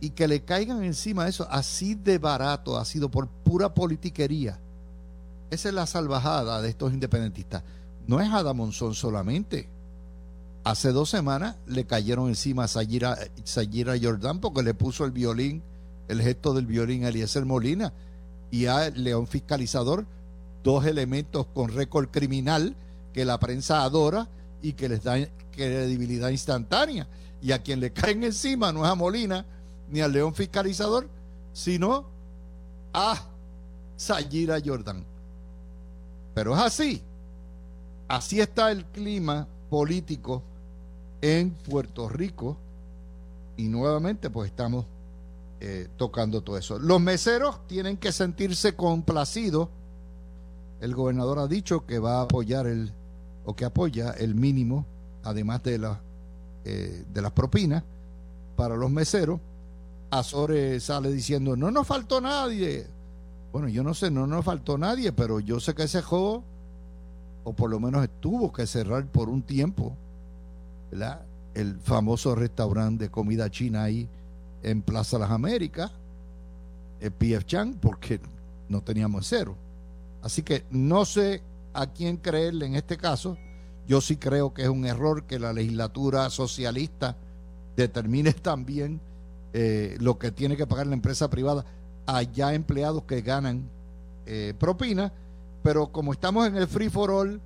y 0.05 0.11
que 0.11 0.29
le 0.29 0.43
caigan 0.43 0.85
encima 0.85 1.29
eso 1.29 1.49
así 1.51 1.95
de 1.95 2.19
barato 2.19 2.77
ha 2.77 2.85
sido 2.85 3.11
por 3.11 3.27
pura 3.27 3.73
politiquería. 3.73 4.61
Esa 5.51 5.69
es 5.69 5.75
la 5.75 5.87
salvajada 5.87 6.61
de 6.61 6.69
estos 6.69 6.93
independentistas. 6.93 7.63
No 8.07 8.21
es 8.21 8.29
Monzón 8.55 8.95
solamente. 8.95 9.69
Hace 10.63 10.93
dos 10.93 11.09
semanas 11.09 11.57
le 11.67 11.87
cayeron 11.87 12.29
encima 12.29 12.65
a 12.65 12.69
Sayira, 12.69 13.17
Jordán 14.03 14.41
porque 14.41 14.63
le 14.63 14.75
puso 14.75 15.07
el 15.07 15.13
violín, 15.13 15.63
el 16.09 16.23
gesto 16.23 16.55
del 16.55 16.67
violín 16.67 17.05
a 17.05 17.09
Eliezer 17.09 17.45
Molina 17.45 17.93
y 18.51 18.67
a 18.67 18.91
León 18.91 19.27
Fiscalizador, 19.27 20.07
dos 20.63 20.87
elementos 20.87 21.47
con 21.55 21.71
récord 21.71 22.09
criminal 22.09 22.77
que 23.13 23.25
la 23.25 23.39
prensa 23.39 23.83
adora 23.83 24.29
y 24.61 24.73
que 24.73 24.89
les 24.89 25.03
da 25.03 25.17
credibilidad 25.53 26.31
instantánea. 26.31 27.07
Y 27.41 27.53
a 27.53 27.63
quien 27.63 27.81
le 27.81 27.93
caen 27.93 28.25
encima 28.25 28.73
no 28.73 28.85
es 28.85 28.91
a 28.91 28.95
Molina, 28.95 29.45
ni 29.91 30.01
al 30.01 30.13
león 30.13 30.35
fiscalizador, 30.35 31.09
sino 31.53 32.07
a 32.93 33.21
Sayira 33.97 34.59
Jordan. 34.65 35.05
Pero 36.35 36.55
es 36.55 36.61
así. 36.61 37.03
Así 38.09 38.41
está 38.41 38.71
el 38.73 38.85
clima 38.87 39.47
político 39.71 40.43
en 41.21 41.51
Puerto 41.51 42.09
Rico. 42.09 42.57
Y 43.57 43.69
nuevamente, 43.69 44.31
pues 44.31 44.51
estamos 44.51 44.87
eh, 45.61 45.89
tocando 45.97 46.43
todo 46.43 46.59
eso. 46.59 46.79
Los 46.79 47.01
meseros 47.01 47.67
tienen 47.67 47.97
que 47.97 48.13
sentirse 48.13 48.75
complacidos. 48.75 49.69
El 50.81 50.95
gobernador 50.95 51.39
ha 51.39 51.47
dicho 51.47 51.87
que 51.87 51.99
va 51.99 52.19
a 52.19 52.23
apoyar 52.23 52.67
el, 52.67 52.93
o 53.45 53.55
que 53.55 53.65
apoya 53.65 54.11
el 54.11 54.35
mínimo, 54.35 54.85
además 55.23 55.63
de, 55.63 55.79
la, 55.79 56.01
eh, 56.65 57.05
de 57.13 57.23
las 57.23 57.33
propinas 57.33 57.83
para 58.57 58.77
los 58.77 58.91
meseros. 58.91 59.41
Azores 60.11 60.85
sale 60.85 61.11
diciendo, 61.11 61.57
no 61.57 61.71
nos 61.71 61.87
faltó 61.87 62.21
nadie. 62.21 62.87
Bueno, 63.53 63.69
yo 63.69 63.83
no 63.83 63.95
sé, 63.95 64.11
no 64.11 64.27
nos 64.27 64.45
faltó 64.45 64.77
nadie, 64.77 65.13
pero 65.13 65.41
yo 65.41 65.61
sé 65.61 65.75
que 65.75 65.85
ese 65.85 66.03
juego, 66.03 66.43
o 67.45 67.53
por 67.53 67.71
lo 67.71 67.81
menos 67.81 68.07
tuvo 68.21 68.53
que 68.53 68.67
cerrar 68.67 69.07
por 69.07 69.29
un 69.29 69.43
tiempo, 69.43 69.97
¿verdad? 70.91 71.23
El 71.55 71.79
famoso 71.79 72.35
restaurante 72.35 73.05
de 73.05 73.11
comida 73.11 73.49
china 73.51 73.85
ahí 73.85 74.09
en 74.65 74.83
Plaza 74.83 75.19
Las 75.19 75.31
Américas, 75.31 75.93
el 77.01 77.13
PF 77.13 77.45
Chang, 77.45 77.75
porque 77.75 78.21
no 78.69 78.83
teníamos 78.83 79.27
cero. 79.27 79.57
Así 80.23 80.43
que 80.43 80.65
no 80.71 81.05
sé 81.05 81.43
a 81.75 81.87
quién 81.87 82.17
creerle 82.17 82.67
en 82.67 82.77
este 82.77 82.97
caso. 82.97 83.37
Yo 83.87 84.01
sí 84.01 84.17
creo 84.17 84.55
que 84.55 84.63
es 84.63 84.69
un 84.69 84.87
error 84.87 85.25
que 85.25 85.39
la 85.39 85.53
legislatura 85.53 86.31
socialista 86.31 87.17
determine 87.77 88.33
también 88.43 89.01
eh, 89.53 89.97
lo 90.01 90.19
que 90.19 90.33
tiene 90.33 90.57
que 90.57 90.67
pagar 90.67 90.87
la 90.87 90.95
empresa 90.95 91.29
privada 91.29 91.65
allá 92.07 92.55
empleados 92.55 93.05
que 93.05 93.21
ganan 93.21 93.69
eh, 94.27 94.55
propina, 94.59 95.13
pero 95.63 95.89
como 95.93 96.13
estamos 96.13 96.47
en 96.47 96.57
el 96.57 96.67
free 96.67 96.89
for 96.89 97.11
all 97.11 97.41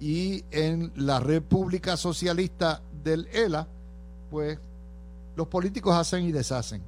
y 0.00 0.44
en 0.50 0.92
la 0.96 1.20
República 1.20 1.96
Socialista 1.96 2.82
del 3.02 3.26
ELA, 3.32 3.66
pues 4.30 4.58
los 5.38 5.48
políticos 5.48 5.94
hacen 5.96 6.24
y 6.24 6.32
deshacen 6.32 6.82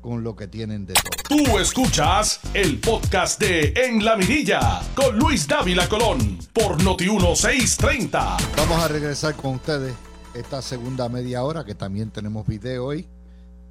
con 0.00 0.22
lo 0.24 0.34
que 0.34 0.48
tienen 0.48 0.84
de 0.84 0.94
todo. 0.94 1.12
Tú 1.28 1.58
escuchas 1.58 2.40
el 2.52 2.80
podcast 2.80 3.40
de 3.40 3.72
En 3.76 4.04
la 4.04 4.16
Mirilla 4.16 4.82
con 4.94 5.16
Luis 5.16 5.46
Dávila 5.46 5.88
Colón 5.88 6.38
por 6.52 6.82
Noti 6.82 7.08
1630. 7.08 8.36
Vamos 8.56 8.82
a 8.82 8.88
regresar 8.88 9.36
con 9.36 9.54
ustedes 9.54 9.94
esta 10.34 10.60
segunda 10.60 11.08
media 11.08 11.44
hora 11.44 11.64
que 11.64 11.74
también 11.74 12.10
tenemos 12.10 12.46
video 12.46 12.86
hoy 12.86 13.08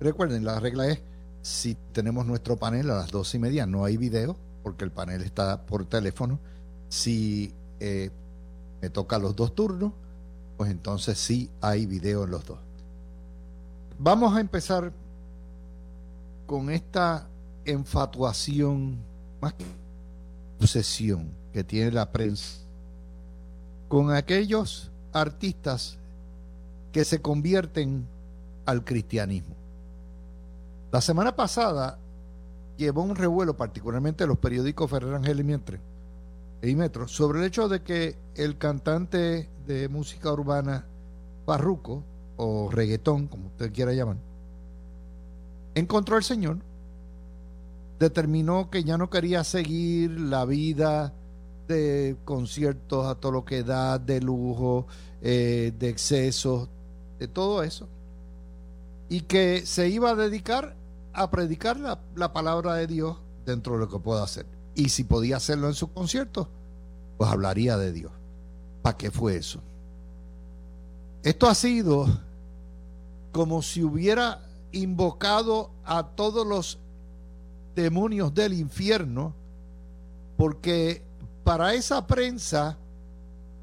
Recuerden, 0.01 0.43
la 0.43 0.59
regla 0.59 0.87
es, 0.87 0.99
si 1.43 1.75
tenemos 1.91 2.25
nuestro 2.25 2.57
panel 2.57 2.89
a 2.89 2.95
las 2.95 3.11
dos 3.11 3.35
y 3.35 3.39
media, 3.39 3.67
no 3.67 3.85
hay 3.85 3.97
video, 3.97 4.35
porque 4.63 4.83
el 4.83 4.89
panel 4.89 5.21
está 5.21 5.63
por 5.67 5.85
teléfono. 5.85 6.39
Si 6.89 7.53
eh, 7.79 8.09
me 8.81 8.89
toca 8.89 9.19
los 9.19 9.35
dos 9.35 9.53
turnos, 9.53 9.93
pues 10.57 10.71
entonces 10.71 11.19
sí 11.19 11.51
hay 11.61 11.85
video 11.85 12.23
en 12.23 12.31
los 12.31 12.45
dos. 12.45 12.57
Vamos 14.03 14.35
a 14.35 14.39
empezar 14.39 14.91
con 16.47 16.71
esta 16.71 17.27
enfatuación, 17.65 18.97
más 19.39 19.53
que 19.53 19.65
obsesión 20.59 21.29
que 21.53 21.63
tiene 21.63 21.91
la 21.91 22.11
prensa, 22.11 22.61
con 23.87 24.11
aquellos 24.11 24.89
artistas 25.13 25.99
que 26.91 27.05
se 27.05 27.21
convierten 27.21 28.07
al 28.65 28.83
cristianismo. 28.83 29.53
La 30.91 30.99
semana 30.99 31.35
pasada 31.35 31.99
llevó 32.77 33.03
un 33.03 33.15
revuelo, 33.15 33.55
particularmente 33.55 34.25
los 34.25 34.39
periódicos 34.39 34.89
Ferrer 34.89 35.13
Ángel 35.13 35.41
y 35.41 35.43
Mientre, 35.43 35.79
y 36.63 36.73
Metro 36.75 37.07
sobre 37.07 37.37
el 37.37 37.45
hecho 37.45 37.69
de 37.69 37.83
que 37.83 38.17
el 38.33 38.57
cantante 38.57 39.47
de 39.67 39.89
música 39.89 40.33
urbana 40.33 40.85
Farruco 41.45 42.03
o 42.43 42.71
reggaetón, 42.71 43.27
como 43.27 43.47
usted 43.47 43.71
quiera 43.71 43.93
llamar, 43.93 44.17
encontró 45.75 46.15
al 46.15 46.23
Señor, 46.23 46.57
determinó 47.99 48.71
que 48.71 48.83
ya 48.83 48.97
no 48.97 49.11
quería 49.11 49.43
seguir 49.43 50.19
la 50.19 50.43
vida 50.45 51.13
de 51.67 52.17
conciertos 52.25 53.05
a 53.05 53.13
todo 53.13 53.31
lo 53.31 53.45
que 53.45 53.61
da, 53.61 53.99
de 53.99 54.21
lujo, 54.21 54.87
eh, 55.21 55.71
de 55.77 55.89
excesos, 55.89 56.67
de 57.19 57.27
todo 57.27 57.61
eso, 57.61 57.87
y 59.07 59.21
que 59.21 59.63
se 59.67 59.89
iba 59.89 60.09
a 60.09 60.15
dedicar 60.15 60.75
a 61.13 61.29
predicar 61.29 61.79
la, 61.79 61.99
la 62.15 62.33
palabra 62.33 62.73
de 62.73 62.87
Dios 62.87 63.17
dentro 63.45 63.73
de 63.73 63.81
lo 63.81 63.89
que 63.89 63.99
pueda 63.99 64.23
hacer. 64.23 64.47
Y 64.73 64.89
si 64.89 65.03
podía 65.03 65.37
hacerlo 65.37 65.67
en 65.67 65.75
sus 65.75 65.89
conciertos, 65.89 66.47
pues 67.19 67.29
hablaría 67.29 67.77
de 67.77 67.91
Dios. 67.91 68.11
¿Para 68.81 68.97
qué 68.97 69.11
fue 69.11 69.35
eso? 69.35 69.61
Esto 71.23 71.47
ha 71.47 71.53
sido 71.53 72.07
como 73.31 73.61
si 73.61 73.83
hubiera 73.83 74.41
invocado 74.71 75.71
a 75.83 76.07
todos 76.15 76.45
los 76.45 76.79
demonios 77.75 78.33
del 78.33 78.53
infierno, 78.53 79.33
porque 80.37 81.03
para 81.43 81.73
esa 81.73 82.05
prensa 82.07 82.77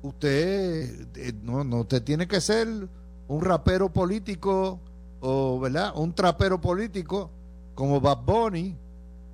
usted 0.03 1.09
eh, 1.17 1.33
no, 1.43 1.65
no 1.65 1.81
usted 1.81 2.03
tiene 2.03 2.27
que 2.27 2.41
ser 2.41 2.89
un 3.29 3.41
rapero 3.41 3.93
político 3.93 4.81
o 5.21 5.61
un 5.97 6.15
trapero 6.15 6.61
político 6.61 7.31
como 7.75 8.01
Bad 8.01 8.25
Bunny 8.25 8.77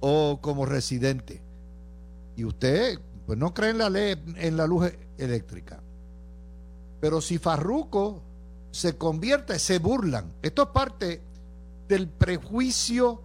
o 0.00 0.38
como 0.40 0.66
residente. 0.66 1.42
Y 2.36 2.44
usted 2.44 2.98
pues 3.26 3.38
no 3.38 3.54
cree 3.54 3.70
en 3.70 3.78
la 3.78 3.90
ley 3.90 4.16
en 4.36 4.56
la 4.56 4.66
luz 4.66 4.92
eléctrica. 5.18 5.80
Pero 7.00 7.20
si 7.20 7.38
Farruco 7.38 8.22
se 8.74 8.96
convierte 8.96 9.58
se 9.58 9.78
burlan 9.78 10.32
esto 10.42 10.62
es 10.62 10.68
parte 10.68 11.22
del 11.88 12.08
prejuicio 12.08 13.20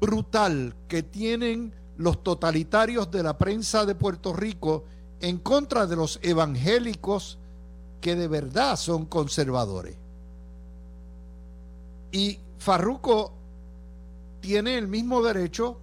brutal 0.00 0.74
que 0.88 1.04
tienen 1.04 1.72
los 1.96 2.24
totalitarios 2.24 3.10
de 3.10 3.22
la 3.22 3.38
prensa 3.38 3.86
de 3.86 3.94
Puerto 3.94 4.32
Rico 4.32 4.84
en 5.20 5.38
contra 5.38 5.86
de 5.86 5.94
los 5.94 6.18
evangélicos 6.22 7.38
que 8.00 8.16
de 8.16 8.26
verdad 8.26 8.76
son 8.76 9.06
conservadores. 9.06 9.96
Y 12.10 12.40
Farruco 12.58 13.32
tiene 14.40 14.76
el 14.76 14.88
mismo 14.88 15.22
derecho 15.22 15.78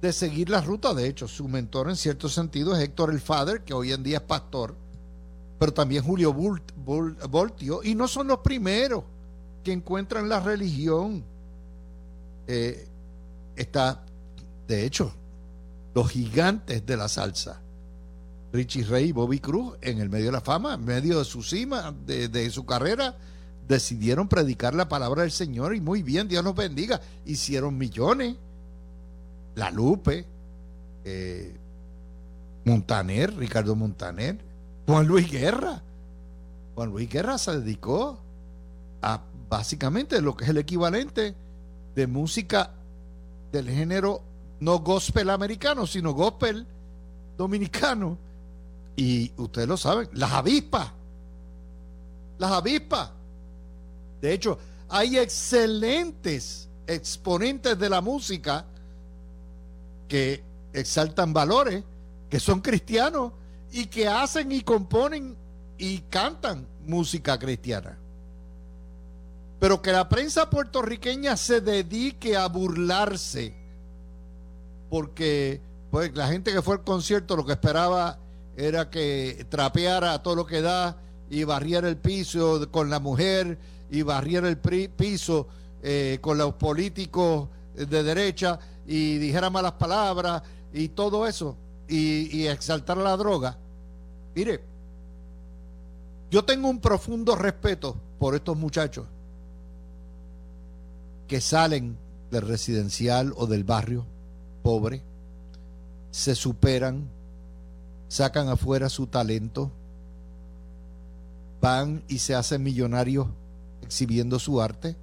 de 0.00 0.14
seguir 0.14 0.48
la 0.48 0.62
ruta. 0.62 0.94
De 0.94 1.06
hecho, 1.06 1.28
su 1.28 1.46
mentor 1.46 1.90
en 1.90 1.96
cierto 1.96 2.30
sentido 2.30 2.74
es 2.74 2.82
Héctor 2.82 3.10
el 3.10 3.20
Father, 3.20 3.62
que 3.62 3.74
hoy 3.74 3.92
en 3.92 4.02
día 4.02 4.16
es 4.16 4.22
pastor, 4.22 4.74
pero 5.60 5.74
también 5.74 6.02
Julio 6.02 6.32
Voltio, 6.32 7.82
y 7.84 7.94
no 7.94 8.08
son 8.08 8.28
los 8.28 8.38
primeros 8.38 9.04
que 9.62 9.72
encuentran 9.72 10.26
la 10.26 10.40
religión. 10.40 11.22
Eh, 12.46 12.88
está, 13.56 14.02
de 14.66 14.86
hecho, 14.86 15.12
los 15.94 16.10
gigantes 16.10 16.86
de 16.86 16.96
la 16.96 17.08
salsa. 17.08 17.60
Richie 18.54 18.84
Ray 18.84 19.10
y 19.10 19.12
Bobby 19.12 19.38
Cruz, 19.38 19.76
en 19.82 20.00
el 20.00 20.08
medio 20.08 20.26
de 20.26 20.32
la 20.32 20.40
fama, 20.40 20.72
en 20.74 20.84
medio 20.86 21.18
de 21.18 21.26
su 21.26 21.42
cima, 21.42 21.94
de, 22.06 22.50
su 22.50 22.64
carrera, 22.64 23.18
decidieron 23.68 24.28
predicar 24.28 24.74
la 24.74 24.88
palabra 24.88 25.22
del 25.22 25.30
Señor 25.30 25.76
y 25.76 25.82
muy 25.82 26.02
bien, 26.02 26.26
Dios 26.26 26.42
nos 26.42 26.54
bendiga. 26.56 27.02
Hicieron 27.26 27.76
millones. 27.76 28.34
La 29.56 29.70
Lupe, 29.70 30.24
eh, 31.04 31.54
Montaner, 32.64 33.36
Ricardo 33.36 33.76
Montaner, 33.76 34.49
Juan 34.90 35.06
Luis 35.06 35.30
Guerra. 35.30 35.80
Juan 36.74 36.90
Luis 36.90 37.08
Guerra 37.08 37.38
se 37.38 37.60
dedicó 37.60 38.18
a 39.00 39.22
básicamente 39.48 40.20
lo 40.20 40.36
que 40.36 40.42
es 40.42 40.50
el 40.50 40.58
equivalente 40.58 41.36
de 41.94 42.06
música 42.08 42.72
del 43.52 43.70
género 43.70 44.20
no 44.58 44.80
gospel 44.80 45.30
americano, 45.30 45.86
sino 45.86 46.12
gospel 46.12 46.66
dominicano. 47.38 48.18
Y 48.96 49.30
ustedes 49.36 49.68
lo 49.68 49.76
saben, 49.76 50.08
las 50.12 50.32
avispas. 50.32 50.90
Las 52.38 52.50
avispas. 52.50 53.12
De 54.20 54.32
hecho, 54.32 54.58
hay 54.88 55.18
excelentes 55.18 56.68
exponentes 56.88 57.78
de 57.78 57.88
la 57.88 58.00
música 58.00 58.64
que 60.08 60.42
exaltan 60.72 61.32
valores, 61.32 61.84
que 62.28 62.40
son 62.40 62.60
cristianos 62.60 63.34
y 63.72 63.86
que 63.86 64.08
hacen 64.08 64.52
y 64.52 64.62
componen 64.62 65.36
y 65.78 65.98
cantan 66.10 66.66
música 66.84 67.38
cristiana. 67.38 67.98
Pero 69.58 69.82
que 69.82 69.92
la 69.92 70.08
prensa 70.08 70.48
puertorriqueña 70.48 71.36
se 71.36 71.60
dedique 71.60 72.36
a 72.36 72.48
burlarse 72.48 73.54
porque 74.88 75.60
pues, 75.90 76.14
la 76.14 76.26
gente 76.28 76.52
que 76.52 76.62
fue 76.62 76.76
al 76.76 76.84
concierto 76.84 77.36
lo 77.36 77.46
que 77.46 77.52
esperaba 77.52 78.18
era 78.56 78.90
que 78.90 79.46
trapeara 79.48 80.22
todo 80.22 80.34
lo 80.34 80.46
que 80.46 80.60
da 80.60 80.96
y 81.30 81.44
barriera 81.44 81.88
el 81.88 81.96
piso 81.96 82.68
con 82.70 82.90
la 82.90 82.98
mujer 82.98 83.58
y 83.90 84.02
barriera 84.02 84.48
el 84.48 84.58
piso 84.58 85.46
eh, 85.82 86.18
con 86.20 86.36
los 86.36 86.54
políticos 86.54 87.48
de 87.74 88.02
derecha 88.02 88.58
y 88.86 89.18
dijera 89.18 89.48
malas 89.48 89.72
palabras 89.72 90.42
y 90.72 90.88
todo 90.88 91.26
eso 91.26 91.56
y, 91.90 92.46
exaltar 92.46 92.96
la 92.96 93.16
droga. 93.16 93.58
Mire, 94.34 94.60
yo 96.30 96.44
tengo 96.44 96.68
un 96.68 96.80
profundo 96.80 97.34
respeto 97.34 97.96
por 98.18 98.34
estos 98.34 98.56
muchachos 98.56 99.06
que 101.26 101.40
salen 101.40 101.96
del 102.30 102.42
residencial 102.42 103.32
o 103.36 103.46
del 103.46 103.64
barrio 103.64 104.06
pobre, 104.62 105.02
se 106.10 106.34
superan, 106.34 107.08
sacan 108.08 108.48
afuera 108.48 108.88
su 108.88 109.06
talento, 109.06 109.70
van 111.60 112.04
y 112.08 112.18
se 112.18 112.34
hacen 112.34 112.62
millonarios 112.62 113.26
exhibiendo 113.82 114.38
su 114.38 114.60
arte. 114.60 114.96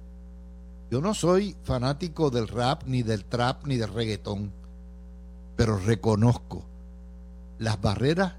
Yo 0.90 1.02
no 1.02 1.12
soy 1.12 1.54
fanático 1.64 2.30
del 2.30 2.48
rap, 2.48 2.84
ni 2.86 3.02
del 3.02 3.24
trap, 3.24 3.66
ni 3.66 3.76
del 3.76 3.92
reggaetón, 3.92 4.52
pero 5.56 5.76
reconozco 5.76 6.64
las 7.58 7.80
barreras 7.80 8.34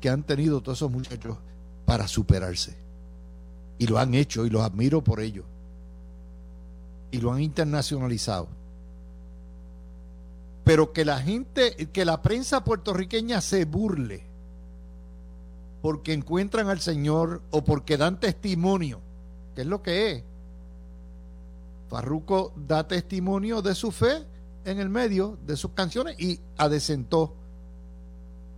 que 0.00 0.08
han 0.08 0.22
tenido 0.22 0.60
todos 0.62 0.78
esos 0.78 0.90
muchachos 0.90 1.38
para 1.84 2.08
superarse. 2.08 2.76
Y 3.78 3.86
lo 3.86 3.98
han 3.98 4.14
hecho 4.14 4.46
y 4.46 4.50
los 4.50 4.62
admiro 4.62 5.02
por 5.02 5.20
ello. 5.20 5.44
Y 7.10 7.18
lo 7.18 7.32
han 7.32 7.42
internacionalizado 7.42 8.48
pero 10.64 10.94
que 10.94 11.04
la 11.04 11.20
gente, 11.20 11.76
que 11.92 12.04
la 12.04 12.22
prensa 12.22 12.64
puertorriqueña 12.64 13.40
se 13.42 13.66
burle 13.66 14.24
porque 15.82 16.14
encuentran 16.14 16.68
al 16.68 16.80
Señor 16.80 17.42
o 17.50 17.62
porque 17.62 17.98
dan 17.98 18.18
testimonio, 18.18 19.00
que 19.54 19.60
es 19.60 19.66
lo 19.66 19.82
que 19.82 20.10
es. 20.10 20.24
Farruco 21.90 22.54
da 22.56 22.88
testimonio 22.88 23.60
de 23.60 23.74
su 23.74 23.92
fe 23.92 24.24
en 24.64 24.78
el 24.78 24.88
medio 24.88 25.38
de 25.46 25.58
sus 25.58 25.72
canciones 25.72 26.18
y 26.18 26.40
adecentó, 26.56 27.34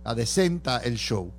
adecenta 0.07 0.77
el 0.77 0.95
show. 0.95 1.31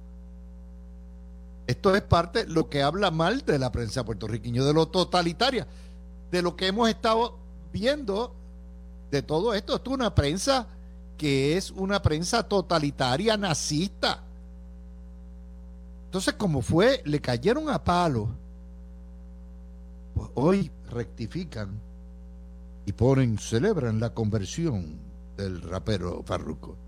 Esto 1.66 1.96
es 1.96 2.02
parte 2.02 2.44
de 2.44 2.52
lo 2.52 2.68
que 2.68 2.82
habla 2.82 3.10
mal 3.10 3.44
de 3.44 3.58
la 3.58 3.72
prensa 3.72 4.04
puertorriqueña, 4.04 4.62
de 4.62 4.74
lo 4.74 4.88
totalitaria, 4.88 5.66
de 6.30 6.42
lo 6.42 6.54
que 6.54 6.66
hemos 6.66 6.88
estado 6.88 7.38
viendo 7.72 8.34
de 9.10 9.22
todo 9.22 9.54
esto. 9.54 9.74
Esto 9.74 9.90
es 9.90 9.98
una 9.98 10.14
prensa 10.14 10.66
que 11.16 11.56
es 11.56 11.70
una 11.70 12.02
prensa 12.02 12.42
totalitaria, 12.42 13.36
nazista. 13.38 14.22
Entonces, 16.04 16.34
como 16.34 16.60
fue, 16.60 17.02
le 17.06 17.20
cayeron 17.20 17.70
a 17.70 17.82
palo. 17.82 18.28
Pues 20.14 20.28
hoy 20.34 20.70
rectifican 20.90 21.80
y 22.84 22.92
ponen, 22.92 23.38
celebran 23.38 23.98
la 23.98 24.12
conversión 24.12 24.98
del 25.36 25.62
rapero 25.62 26.22
Farruco. 26.22 26.87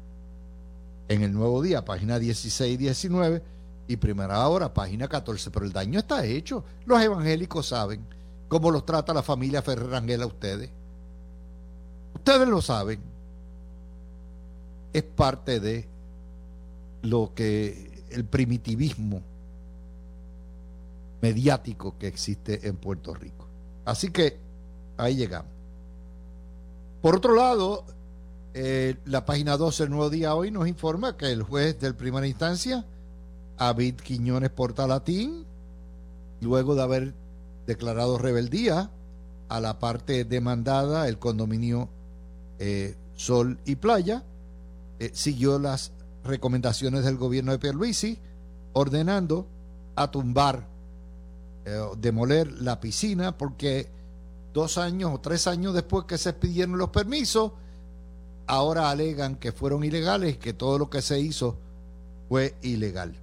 En 1.11 1.25
el 1.25 1.33
nuevo 1.33 1.61
día, 1.61 1.85
página 1.85 2.21
16 2.21 2.75
y 2.75 2.77
19, 2.77 3.43
y 3.89 3.97
primera 3.97 4.47
hora, 4.47 4.73
página 4.73 5.09
14. 5.09 5.51
Pero 5.51 5.67
el 5.67 5.73
daño 5.73 5.99
está 5.99 6.25
hecho. 6.25 6.63
Los 6.87 7.03
evangélicos 7.03 7.67
saben 7.67 8.07
cómo 8.47 8.71
los 8.71 8.87
trata 8.87 9.13
la 9.13 9.25
familia 9.25 9.61
Ferrer 9.61 10.23
a 10.23 10.27
ustedes. 10.27 10.71
Ustedes 12.15 12.47
lo 12.47 12.63
saben. 12.63 13.01
Es 14.93 15.03
parte 15.03 15.59
de 15.59 15.89
lo 17.03 17.33
que 17.35 18.05
el 18.11 18.25
primitivismo 18.25 19.21
mediático 21.21 21.99
que 21.99 22.07
existe 22.07 22.69
en 22.69 22.77
Puerto 22.77 23.15
Rico. 23.15 23.49
Así 23.85 24.13
que 24.13 24.39
ahí 24.97 25.17
llegamos. 25.17 25.51
Por 27.03 27.17
otro 27.17 27.35
lado, 27.35 27.85
eh, 28.53 28.97
la 29.05 29.25
página 29.25 29.57
12 29.57 29.85
del 29.85 29.91
Nuevo 29.91 30.11
Día 30.11 30.35
hoy 30.35 30.51
nos 30.51 30.67
informa 30.67 31.17
que 31.17 31.31
el 31.31 31.43
juez 31.43 31.79
del 31.79 31.95
primera 31.95 32.27
instancia, 32.27 32.85
David 33.59 33.97
Quiñones 33.97 34.51
Portalatín, 34.51 35.45
luego 36.41 36.75
de 36.75 36.83
haber 36.83 37.15
declarado 37.67 38.19
rebeldía 38.19 38.91
a 39.49 39.61
la 39.61 39.79
parte 39.79 40.25
demandada, 40.25 41.07
el 41.07 41.19
condominio 41.19 41.89
eh, 42.59 42.97
Sol 43.15 43.59
y 43.67 43.77
Playa, 43.77 44.25
eh, 44.99 45.11
siguió 45.13 45.59
las 45.59 45.93
recomendaciones 46.25 47.05
del 47.05 47.17
gobierno 47.17 47.53
de 47.53 47.59
Pierluisi, 47.61 48.19
ordenando 48.73 49.47
a 49.95 50.11
tumbar, 50.11 50.69
demoler 51.99 52.51
la 52.63 52.81
piscina, 52.81 53.37
porque 53.39 53.89
dos 54.53 54.77
años 54.77 55.13
o 55.15 55.21
tres 55.21 55.47
años 55.47 55.73
después 55.73 56.05
que 56.07 56.19
se 56.19 56.33
pidieron 56.33 56.79
los 56.79 56.89
permisos, 56.89 57.53
ahora 58.51 58.91
alegan 58.91 59.37
que 59.37 59.53
fueron 59.53 59.85
ilegales 59.85 60.35
y 60.35 60.39
que 60.39 60.53
todo 60.53 60.77
lo 60.77 60.91
que 60.91 61.03
se 61.03 61.21
hizo 61.21 61.57
fue 62.29 62.57
ilegal. 62.63 63.15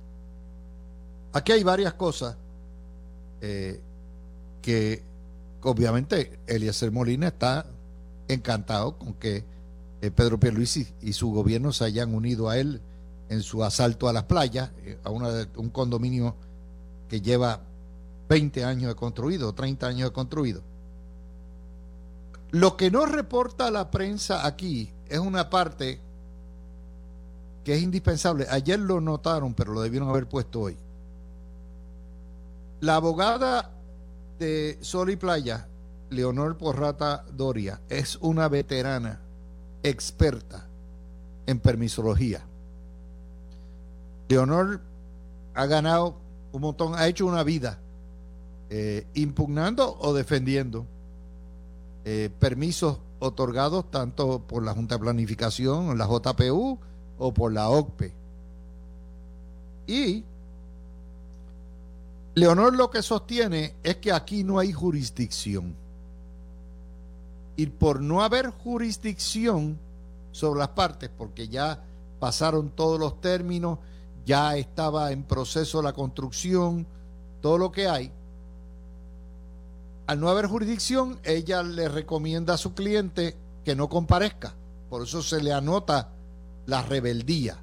Aquí 1.34 1.52
hay 1.52 1.64
varias 1.64 1.94
cosas 1.96 2.38
eh, 3.42 3.82
que 4.62 5.04
obviamente 5.62 6.40
Eliezer 6.48 6.92
Molina 6.92 7.28
está 7.28 7.66
encantado 8.30 8.98
con 8.98 9.16
que 9.16 9.44
eh, 10.02 10.12
Pedro 10.12 10.40
Pierluisi 10.40 10.88
y 11.02 11.12
su 11.12 11.30
gobierno 11.32 11.74
se 11.74 11.84
hayan 11.84 12.16
unido 12.16 12.50
a 12.50 12.58
él 12.58 12.80
en 13.28 13.42
su 13.42 13.66
asalto 13.66 14.08
a 14.08 14.14
las 14.14 14.24
playas, 14.24 14.72
eh, 14.86 14.98
a 15.04 15.10
un 15.10 15.70
condominio 15.72 16.36
que 17.10 17.20
lleva 17.20 17.60
20 18.30 18.64
años 18.64 18.88
de 18.88 18.96
construido, 18.96 19.54
30 19.54 19.88
años 19.88 20.10
de 20.10 20.14
construido. 20.14 20.62
Lo 22.52 22.78
que 22.78 22.90
no 22.90 23.06
reporta 23.06 23.70
la 23.72 23.92
prensa 23.92 24.48
aquí 24.48 24.94
es 25.10 25.20
una 25.20 25.50
parte 25.50 26.00
que 27.64 27.76
es 27.76 27.82
indispensable. 27.82 28.48
Ayer 28.50 28.80
lo 28.80 29.02
notaron, 29.02 29.54
pero 29.54 29.74
lo 29.74 29.82
debieron 29.82 30.10
haber 30.10 30.28
puesto 30.28 30.62
hoy. 30.62 30.78
La 32.80 32.96
abogada 32.96 33.72
de 34.40 34.78
Sol 34.82 35.10
y 35.10 35.16
Playa, 35.16 35.68
Leonor 36.10 36.58
Porrata 36.58 37.26
Doria, 37.34 37.82
es 37.90 38.18
una 38.22 38.48
veterana 38.48 39.20
experta 39.84 40.66
en 41.46 41.60
permisología. 41.60 42.46
Leonor 44.30 44.82
ha 45.54 45.66
ganado 45.66 46.16
un 46.52 46.62
montón, 46.62 46.96
ha 46.96 47.08
hecho 47.08 47.26
una 47.26 47.44
vida 47.44 47.80
eh, 48.70 49.08
impugnando 49.14 49.98
o 50.00 50.14
defendiendo 50.14 50.86
eh, 52.06 52.30
permisos 52.40 53.00
otorgados 53.20 53.90
tanto 53.90 54.40
por 54.40 54.64
la 54.64 54.74
Junta 54.74 54.96
de 54.96 55.02
Planificación, 55.02 55.98
la 55.98 56.08
JPU 56.08 56.80
o 57.18 57.34
por 57.34 57.54
la 57.54 57.70
OCPE. 57.70 58.14
Y 59.88 60.24
Leonor 62.36 62.76
lo 62.76 62.92
que 62.92 63.02
sostiene 63.02 63.76
es 63.84 63.96
que 63.96 64.12
aquí 64.12 64.44
no 64.44 64.60
hay 64.60 64.72
jurisdicción. 64.72 65.76
Y 67.56 67.66
por 67.66 68.02
no 68.02 68.22
haber 68.22 68.52
jurisdicción 68.52 69.80
sobre 70.32 70.60
las 70.60 70.70
partes, 70.70 71.10
porque 71.18 71.48
ya 71.48 71.84
pasaron 72.20 72.70
todos 72.70 73.00
los 73.00 73.20
términos, 73.22 73.80
ya 74.26 74.56
estaba 74.56 75.12
en 75.12 75.24
proceso 75.24 75.82
la 75.82 75.94
construcción, 75.94 76.86
todo 77.42 77.58
lo 77.58 77.72
que 77.72 77.88
hay, 77.88 78.12
al 80.08 80.20
no 80.22 80.30
haber 80.30 80.48
jurisdicción, 80.48 81.20
ella 81.24 81.62
le 81.64 81.90
recomienda 81.90 82.54
a 82.54 82.58
su 82.58 82.74
cliente 82.74 83.36
que 83.66 83.76
no 83.76 83.90
comparezca. 83.90 84.56
Por 84.90 85.04
eso 85.04 85.22
se 85.22 85.42
le 85.42 85.52
anota 85.52 86.10
la 86.66 86.82
rebeldía. 86.82 87.58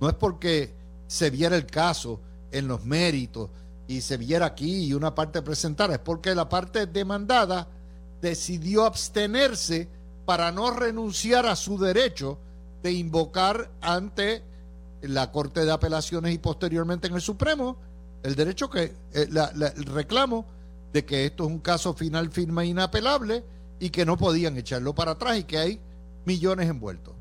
No 0.00 0.08
es 0.08 0.14
porque 0.14 0.72
se 1.08 1.30
viera 1.30 1.56
el 1.56 1.66
caso 1.66 2.20
en 2.52 2.68
los 2.68 2.84
méritos 2.84 3.50
y 3.88 4.00
se 4.00 4.16
viera 4.16 4.46
aquí 4.46 4.84
y 4.84 4.94
una 4.94 5.14
parte 5.14 5.42
presentada, 5.42 5.94
es 5.94 6.00
porque 6.00 6.34
la 6.34 6.48
parte 6.48 6.86
demandada 6.86 7.66
decidió 8.20 8.84
abstenerse 8.84 9.88
para 10.24 10.52
no 10.52 10.70
renunciar 10.70 11.46
a 11.46 11.56
su 11.56 11.76
derecho 11.76 12.38
de 12.82 12.92
invocar 12.92 13.68
ante 13.80 14.42
la 15.02 15.32
Corte 15.32 15.64
de 15.64 15.72
Apelaciones 15.72 16.32
y 16.32 16.38
posteriormente 16.38 17.08
en 17.08 17.14
el 17.14 17.20
Supremo 17.20 17.76
el 18.22 18.36
derecho 18.36 18.70
que, 18.70 18.94
eh, 19.12 19.28
el 19.76 19.84
reclamo 19.86 20.46
de 20.92 21.04
que 21.04 21.24
esto 21.26 21.44
es 21.44 21.50
un 21.50 21.58
caso 21.58 21.94
final 21.94 22.30
firme 22.30 22.66
inapelable 22.66 23.44
y 23.80 23.90
que 23.90 24.04
no 24.04 24.16
podían 24.16 24.56
echarlo 24.56 24.94
para 24.94 25.12
atrás 25.12 25.38
y 25.38 25.44
que 25.44 25.58
hay 25.58 25.80
millones 26.24 26.68
envueltos. 26.68 27.14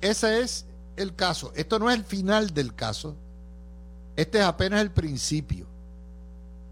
Ese 0.00 0.42
es 0.42 0.66
el 0.96 1.14
caso. 1.14 1.52
Esto 1.54 1.78
no 1.78 1.90
es 1.90 1.96
el 1.96 2.04
final 2.04 2.52
del 2.52 2.74
caso. 2.74 3.16
Este 4.16 4.38
es 4.38 4.44
apenas 4.44 4.80
el 4.80 4.90
principio. 4.90 5.66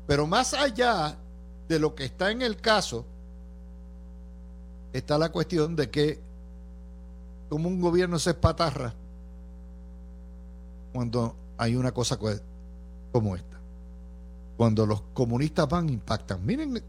Pero 0.06 0.26
más 0.26 0.54
allá 0.54 1.16
de 1.68 1.78
lo 1.78 1.94
que 1.94 2.04
está 2.04 2.30
en 2.30 2.42
el 2.42 2.56
caso, 2.56 3.04
está 4.92 5.18
la 5.18 5.30
cuestión 5.30 5.76
de 5.76 5.90
que 5.90 6.20
como 7.48 7.68
un 7.68 7.80
gobierno 7.80 8.18
se 8.18 8.30
espatarra 8.30 8.94
cuando 10.92 11.34
hay 11.56 11.76
una 11.76 11.92
cosa 11.92 12.18
como 13.12 13.36
esta 13.36 13.57
cuando 14.58 14.86
los 14.86 15.02
comunistas 15.14 15.68
van, 15.68 15.88
impactan. 15.88 16.44
Miren, 16.44 16.82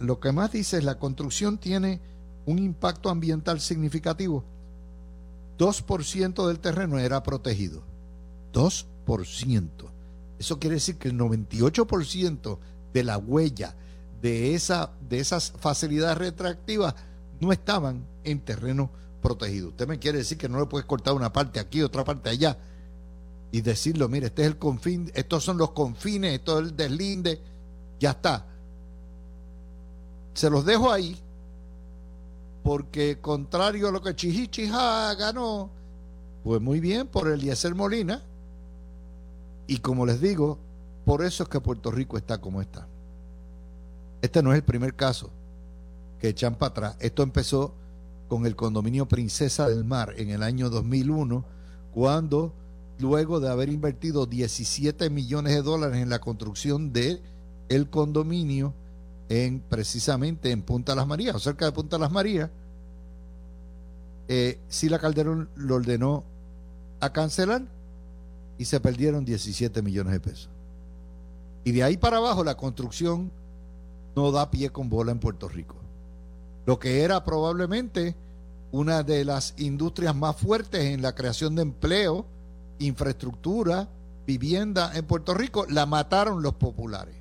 lo 0.00 0.20
que 0.20 0.32
más 0.32 0.50
dice 0.50 0.78
es 0.78 0.84
la 0.84 0.98
construcción 0.98 1.58
tiene 1.58 2.00
un 2.44 2.58
impacto 2.58 3.08
ambiental 3.08 3.60
significativo. 3.60 4.42
2% 5.58 6.48
del 6.48 6.58
terreno 6.58 6.98
era 6.98 7.22
protegido. 7.22 7.82
2%. 8.52 9.68
Eso 10.40 10.58
quiere 10.58 10.74
decir 10.74 10.96
que 10.98 11.08
el 11.08 11.16
98% 11.16 12.58
de 12.92 13.04
la 13.04 13.16
huella 13.16 13.76
de 14.20 14.54
esas 14.56 15.52
facilidades 15.52 16.18
retractivas 16.18 16.96
no 17.38 17.52
estaban 17.52 18.04
en 18.24 18.40
terreno 18.40 18.90
protegido. 19.22 19.68
Usted 19.68 19.86
me 19.86 20.00
quiere 20.00 20.18
decir 20.18 20.36
que 20.36 20.48
no 20.48 20.58
le 20.58 20.66
puedes 20.66 20.84
cortar 20.84 21.14
una 21.14 21.32
parte 21.32 21.60
aquí, 21.60 21.80
otra 21.80 22.02
parte 22.02 22.28
allá 22.28 22.58
y 23.56 23.62
decirlo, 23.62 24.06
mire, 24.10 24.26
este 24.26 24.42
es 24.42 24.48
el 24.48 24.58
confín, 24.58 25.10
estos 25.14 25.42
son 25.42 25.56
los 25.56 25.70
confines, 25.70 26.34
esto 26.34 26.58
es 26.58 26.66
el 26.66 26.76
deslinde, 26.76 27.40
ya 27.98 28.10
está. 28.10 28.44
Se 30.34 30.50
los 30.50 30.66
dejo 30.66 30.92
ahí, 30.92 31.18
porque 32.62 33.18
contrario 33.18 33.88
a 33.88 33.92
lo 33.92 34.02
que 34.02 34.14
Chihichija 34.14 35.14
ganó, 35.14 35.70
pues 36.44 36.60
muy 36.60 36.80
bien 36.80 37.06
por 37.06 37.28
Eliezer 37.28 37.74
Molina, 37.74 38.22
y 39.66 39.78
como 39.78 40.04
les 40.04 40.20
digo, 40.20 40.58
por 41.06 41.24
eso 41.24 41.44
es 41.44 41.48
que 41.48 41.58
Puerto 41.58 41.90
Rico 41.90 42.18
está 42.18 42.36
como 42.36 42.60
está. 42.60 42.86
Este 44.20 44.42
no 44.42 44.52
es 44.52 44.56
el 44.56 44.64
primer 44.64 44.94
caso 44.94 45.30
que 46.20 46.28
echan 46.28 46.56
para 46.56 46.68
atrás. 46.68 46.96
Esto 47.00 47.22
empezó 47.22 47.72
con 48.28 48.44
el 48.44 48.54
condominio 48.54 49.08
Princesa 49.08 49.66
del 49.66 49.84
Mar 49.84 50.12
en 50.18 50.28
el 50.28 50.42
año 50.42 50.68
2001, 50.68 51.42
cuando 51.94 52.52
luego 52.98 53.40
de 53.40 53.48
haber 53.48 53.68
invertido 53.68 54.26
17 54.26 55.10
millones 55.10 55.54
de 55.54 55.62
dólares 55.62 55.98
en 55.98 56.08
la 56.08 56.20
construcción 56.20 56.92
de 56.92 57.20
el 57.68 57.90
condominio 57.90 58.74
en 59.28 59.60
precisamente 59.60 60.50
en 60.50 60.62
Punta 60.62 60.94
Las 60.94 61.06
Marías 61.06 61.34
o 61.34 61.40
cerca 61.40 61.64
de 61.64 61.72
Punta 61.72 61.98
Las 61.98 62.12
Marías, 62.12 62.50
eh, 64.28 64.58
Sila 64.68 64.98
Calderón 64.98 65.48
lo 65.56 65.76
ordenó 65.76 66.24
a 67.00 67.12
cancelar 67.12 67.62
y 68.58 68.64
se 68.64 68.80
perdieron 68.80 69.24
17 69.24 69.82
millones 69.82 70.12
de 70.12 70.20
pesos. 70.20 70.48
Y 71.64 71.72
de 71.72 71.82
ahí 71.82 71.96
para 71.96 72.18
abajo 72.18 72.44
la 72.44 72.56
construcción 72.56 73.30
no 74.14 74.32
da 74.32 74.50
pie 74.50 74.70
con 74.70 74.88
bola 74.88 75.12
en 75.12 75.18
Puerto 75.18 75.48
Rico. 75.48 75.76
Lo 76.64 76.78
que 76.78 77.02
era 77.02 77.22
probablemente 77.24 78.16
una 78.72 79.02
de 79.02 79.24
las 79.24 79.54
industrias 79.58 80.14
más 80.14 80.36
fuertes 80.36 80.84
en 80.84 81.02
la 81.02 81.14
creación 81.14 81.54
de 81.54 81.62
empleo 81.62 82.26
infraestructura, 82.78 83.88
vivienda 84.26 84.92
en 84.94 85.04
Puerto 85.06 85.34
Rico, 85.34 85.66
la 85.68 85.86
mataron 85.86 86.42
los 86.42 86.54
populares. 86.54 87.14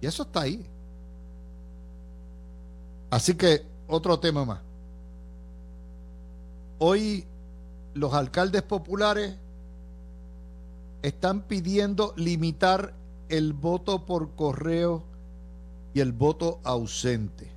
Y 0.00 0.06
eso 0.06 0.22
está 0.24 0.42
ahí. 0.42 0.64
Así 3.10 3.34
que 3.34 3.64
otro 3.86 4.18
tema 4.18 4.44
más. 4.44 4.60
Hoy 6.78 7.26
los 7.94 8.14
alcaldes 8.14 8.62
populares 8.62 9.34
están 11.02 11.42
pidiendo 11.42 12.14
limitar 12.16 12.94
el 13.28 13.52
voto 13.52 14.06
por 14.06 14.34
correo 14.34 15.02
y 15.92 16.00
el 16.00 16.12
voto 16.12 16.60
ausente. 16.64 17.50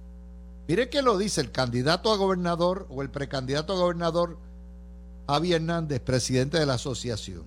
Mire 0.67 0.89
que 0.89 1.02
lo 1.02 1.17
dice 1.17 1.41
el 1.41 1.52
candidato 1.52 2.12
a 2.12 2.17
gobernador 2.17 2.88
o 2.89 3.02
el 3.02 3.10
precandidato 3.10 3.74
a 3.74 3.78
gobernador 3.78 4.38
Javi 5.27 5.53
Hernández, 5.53 5.99
presidente 6.01 6.59
de 6.59 6.65
la 6.65 6.73
asociación. 6.75 7.43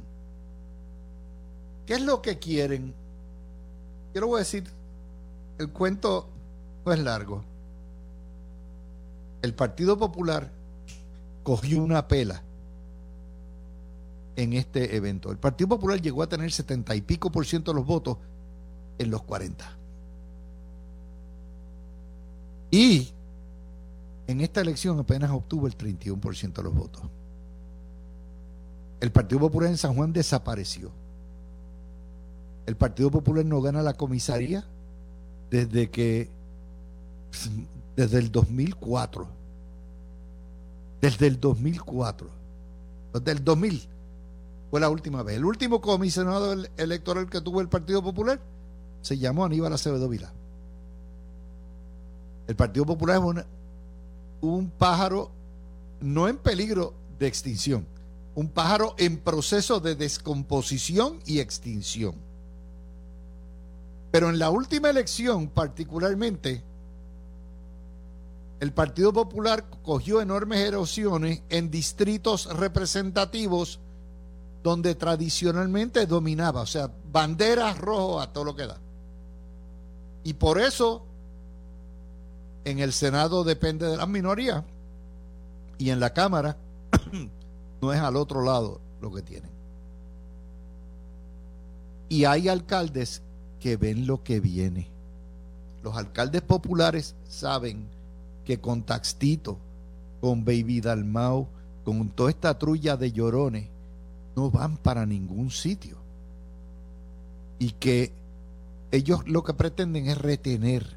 ¿Qué 1.86 1.94
es 1.94 2.02
lo 2.02 2.22
que 2.22 2.38
quieren? 2.38 2.94
Quiero 4.12 4.34
decir, 4.36 4.64
el 5.58 5.70
cuento 5.70 6.28
no 6.84 6.92
es 6.92 6.98
largo. 7.00 7.44
el 9.42 9.54
Partido 9.54 9.96
Popular 9.96 10.50
cogió 11.44 11.80
una 11.82 12.08
pela 12.08 12.42
en 14.34 14.52
este 14.54 14.96
evento. 14.96 15.30
El 15.30 15.38
Partido 15.38 15.68
Popular 15.68 16.00
llegó 16.00 16.22
a 16.22 16.28
tener 16.28 16.50
setenta 16.50 16.96
y 16.96 17.00
pico 17.00 17.30
por 17.30 17.46
ciento 17.46 17.72
de 17.72 17.76
los 17.76 17.86
votos 17.86 18.18
en 18.98 19.10
los 19.10 19.22
40. 19.22 19.64
Y 22.70 23.12
en 24.26 24.40
esta 24.40 24.60
elección 24.60 24.98
apenas 24.98 25.30
obtuvo 25.30 25.66
el 25.66 25.76
31% 25.76 26.52
de 26.52 26.62
los 26.62 26.74
votos. 26.74 27.02
El 29.00 29.12
Partido 29.12 29.40
Popular 29.40 29.70
en 29.70 29.76
San 29.76 29.94
Juan 29.94 30.12
desapareció. 30.12 30.90
El 32.66 32.76
Partido 32.76 33.10
Popular 33.10 33.44
no 33.44 33.60
gana 33.60 33.82
la 33.82 33.94
comisaría 33.94 34.64
desde 35.50 35.90
que 35.90 36.30
desde 37.94 38.18
el 38.18 38.32
2004. 38.32 39.26
Desde 41.00 41.26
el 41.26 41.40
2004. 41.40 42.28
Desde 43.14 43.32
el 43.32 43.44
2000 43.44 43.88
fue 44.70 44.80
la 44.80 44.88
última 44.88 45.22
vez. 45.22 45.36
El 45.36 45.44
último 45.44 45.80
comisionado 45.80 46.54
electoral 46.76 47.28
que 47.30 47.40
tuvo 47.40 47.60
el 47.60 47.68
Partido 47.68 48.02
Popular 48.02 48.40
se 49.02 49.18
llamó 49.18 49.44
Aníbal 49.44 49.72
Acevedo 49.72 50.08
Vila. 50.08 50.32
El 52.48 52.56
Partido 52.56 52.86
Popular 52.86 53.20
es 53.36 53.44
un 54.40 54.70
pájaro 54.70 55.30
no 56.00 56.28
en 56.28 56.36
peligro 56.36 56.94
de 57.18 57.26
extinción, 57.26 57.86
un 58.36 58.50
pájaro 58.50 58.94
en 58.98 59.16
proceso 59.16 59.80
de 59.80 59.96
descomposición 59.96 61.20
y 61.24 61.40
extinción. 61.40 62.14
Pero 64.10 64.28
en 64.28 64.38
la 64.38 64.50
última 64.50 64.90
elección 64.90 65.48
particularmente, 65.48 66.62
el 68.60 68.72
Partido 68.72 69.12
Popular 69.12 69.64
cogió 69.82 70.20
enormes 70.20 70.60
erosiones 70.60 71.42
en 71.48 71.70
distritos 71.70 72.46
representativos 72.54 73.80
donde 74.62 74.94
tradicionalmente 74.94 76.06
dominaba, 76.06 76.60
o 76.60 76.66
sea, 76.66 76.90
banderas 77.10 77.78
rojo 77.78 78.20
a 78.20 78.32
todo 78.32 78.44
lo 78.44 78.56
que 78.56 78.66
da. 78.66 78.78
Y 80.24 80.34
por 80.34 80.60
eso 80.60 81.06
en 82.64 82.80
el 82.80 82.92
Senado 82.92 83.44
depende 83.44 83.86
de 83.86 83.96
la 83.96 84.06
minoría 84.06 84.62
y 85.78 85.88
en 85.88 86.00
la 86.00 86.12
Cámara 86.12 86.58
no 87.86 87.92
es 87.92 88.00
al 88.00 88.16
otro 88.16 88.42
lado 88.42 88.80
lo 89.00 89.12
que 89.12 89.22
tienen. 89.22 89.50
Y 92.08 92.24
hay 92.24 92.48
alcaldes 92.48 93.22
que 93.60 93.76
ven 93.76 94.08
lo 94.08 94.24
que 94.24 94.40
viene. 94.40 94.88
Los 95.84 95.96
alcaldes 95.96 96.42
populares 96.42 97.14
saben 97.28 97.86
que 98.44 98.58
con 98.58 98.82
Taxtito, 98.82 99.56
con 100.20 100.44
Baby 100.44 100.80
Dalmau, 100.80 101.46
con 101.84 102.08
toda 102.08 102.30
esta 102.30 102.58
trulla 102.58 102.96
de 102.96 103.12
llorones, 103.12 103.68
no 104.34 104.50
van 104.50 104.76
para 104.76 105.06
ningún 105.06 105.52
sitio. 105.52 105.96
Y 107.60 107.70
que 107.70 108.12
ellos 108.90 109.28
lo 109.28 109.44
que 109.44 109.54
pretenden 109.54 110.08
es 110.08 110.18
retener 110.18 110.96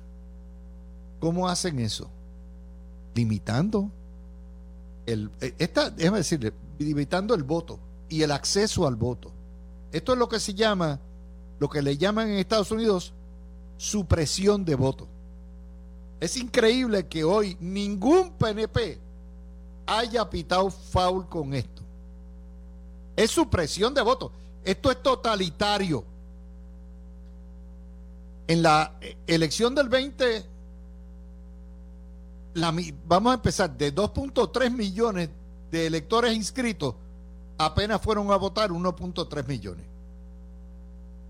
¿Cómo 1.19 1.49
hacen 1.49 1.79
eso? 1.79 2.09
Limitando 3.13 3.91
el, 5.05 5.29
eh, 5.41 5.53
esta, 5.57 5.89
déjame 5.89 6.19
decirle, 6.19 6.53
limitando 6.79 7.35
el 7.35 7.43
voto 7.43 7.79
y 8.07 8.23
el 8.23 8.31
acceso 8.31 8.87
al 8.87 8.95
voto. 8.95 9.31
Esto 9.91 10.13
es 10.13 10.19
lo 10.19 10.27
que 10.27 10.39
se 10.39 10.53
llama, 10.53 10.99
lo 11.59 11.69
que 11.69 11.81
le 11.81 11.97
llaman 11.97 12.29
en 12.29 12.39
Estados 12.39 12.71
Unidos, 12.71 13.13
supresión 13.77 14.65
de 14.65 14.75
voto. 14.75 15.07
Es 16.19 16.35
increíble 16.37 17.07
que 17.07 17.23
hoy 17.23 17.55
ningún 17.59 18.31
PNP 18.31 18.99
haya 19.85 20.29
pitado 20.29 20.69
foul 20.69 21.27
con 21.27 21.53
esto. 21.53 21.81
Es 23.15 23.31
supresión 23.31 23.93
de 23.93 24.01
voto. 24.01 24.31
Esto 24.63 24.91
es 24.91 25.01
totalitario. 25.01 26.03
En 28.47 28.63
la 28.63 28.93
elección 29.27 29.75
del 29.75 29.89
20 29.89 30.45
vamos 33.07 33.31
a 33.31 33.35
empezar, 33.35 33.77
de 33.77 33.93
2.3 33.93 34.71
millones 34.71 35.29
de 35.71 35.87
electores 35.87 36.35
inscritos, 36.35 36.95
apenas 37.57 38.01
fueron 38.01 38.31
a 38.31 38.35
votar 38.35 38.71
1.3 38.71 39.47
millones. 39.47 39.85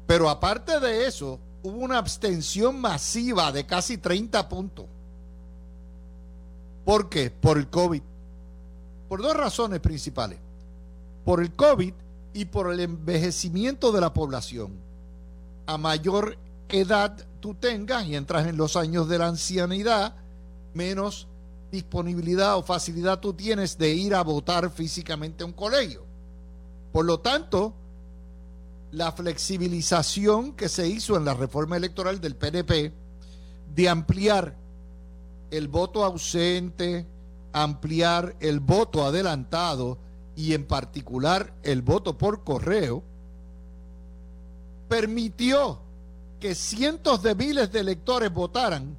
Pero 0.06 0.30
aparte 0.30 0.80
de 0.80 1.06
eso, 1.06 1.40
hubo 1.64 1.78
una 1.78 1.98
abstención 1.98 2.80
masiva 2.80 3.52
de 3.52 3.66
casi 3.66 3.98
30 3.98 4.50
puntos. 4.50 4.86
¿Por 6.86 7.10
qué? 7.10 7.30
Por 7.30 7.58
el 7.58 7.70
COVID. 7.70 8.02
Por 9.08 9.22
dos 9.22 9.36
razones 9.36 9.80
principales. 9.80 10.40
Por 11.26 11.42
el 11.42 11.54
COVID 11.54 11.94
y 12.34 12.46
por 12.46 12.72
el 12.72 12.80
envejecimiento 12.80 13.92
de 13.92 14.02
la 14.02 14.14
población. 14.14 14.74
A 15.68 15.78
mayor 15.78 16.38
edad 16.70 17.16
tú 17.40 17.54
tengas 17.54 18.06
y 18.06 18.16
entras 18.16 18.48
en 18.48 18.58
los 18.58 18.76
años 18.76 19.08
de 19.08 19.20
la 19.20 19.28
ancianidad, 19.28 20.16
menos 20.74 21.28
disponibilidad 21.72 22.58
o 22.58 22.64
facilidad 22.64 23.20
tú 23.20 23.34
tienes 23.34 23.78
de 23.78 23.94
ir 23.94 24.16
a 24.16 24.24
votar 24.24 24.70
físicamente 24.70 25.44
a 25.44 25.48
un 25.48 25.54
colegio. 25.54 26.04
Por 26.92 27.06
lo 27.06 27.20
tanto, 27.20 27.74
la 28.92 29.12
flexibilización 29.12 30.54
que 30.54 30.70
se 30.70 30.88
hizo 30.88 31.16
en 31.16 31.26
la 31.26 31.34
reforma 31.34 31.78
electoral 31.78 32.20
del 32.20 32.36
PNP 32.36 32.92
de 33.76 33.90
ampliar 33.90 34.56
el 35.52 35.68
voto 35.68 36.04
ausente, 36.04 37.06
ampliar 37.54 38.36
el 38.40 38.60
voto 38.60 39.06
adelantado 39.06 39.98
y 40.36 40.54
en 40.54 40.66
particular 40.66 41.54
el 41.64 41.82
voto 41.82 42.18
por 42.18 42.44
correo, 42.44 43.04
permitió 44.88 45.80
que 46.40 46.56
cientos 46.56 47.22
de 47.22 47.36
miles 47.36 47.72
de 47.72 47.82
electores 47.82 48.34
votaran 48.34 48.98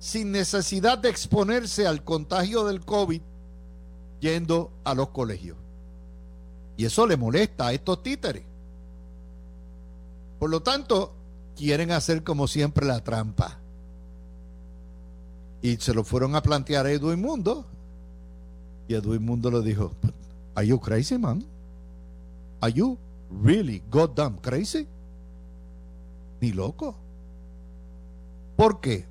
sin 0.00 0.32
necesidad 0.32 0.98
de 0.98 1.10
exponerse 1.10 1.86
al 1.86 2.02
contagio 2.02 2.64
del 2.64 2.84
COVID 2.84 3.20
yendo 4.18 4.72
a 4.82 4.94
los 4.94 5.10
colegios. 5.10 5.56
Y 6.76 6.86
eso 6.86 7.06
le 7.06 7.18
molesta 7.18 7.68
a 7.68 7.72
estos 7.74 8.02
títeres. 8.02 8.42
Por 10.38 10.48
lo 10.48 10.62
tanto, 10.62 11.12
quieren 11.54 11.92
hacer 11.92 12.24
como 12.24 12.48
siempre 12.48 12.86
la 12.86 13.04
trampa. 13.04 13.58
Y 15.60 15.76
se 15.76 15.92
lo 15.92 16.02
fueron 16.02 16.34
a 16.34 16.42
plantear 16.42 16.86
a 16.86 16.90
Edwin 16.90 17.20
Mundo. 17.20 17.66
Y 18.88 18.94
Edwin 18.94 19.22
Mundo 19.22 19.50
le 19.50 19.60
dijo, 19.60 19.92
¿Are 20.54 20.66
you 20.66 20.80
crazy, 20.80 21.18
man? 21.18 21.44
¿Are 22.62 22.72
you 22.72 22.96
really 23.30 23.82
goddamn 23.90 24.38
crazy? 24.38 24.88
Ni 26.40 26.52
loco. 26.52 26.96
¿Por 28.56 28.80
qué? 28.80 29.09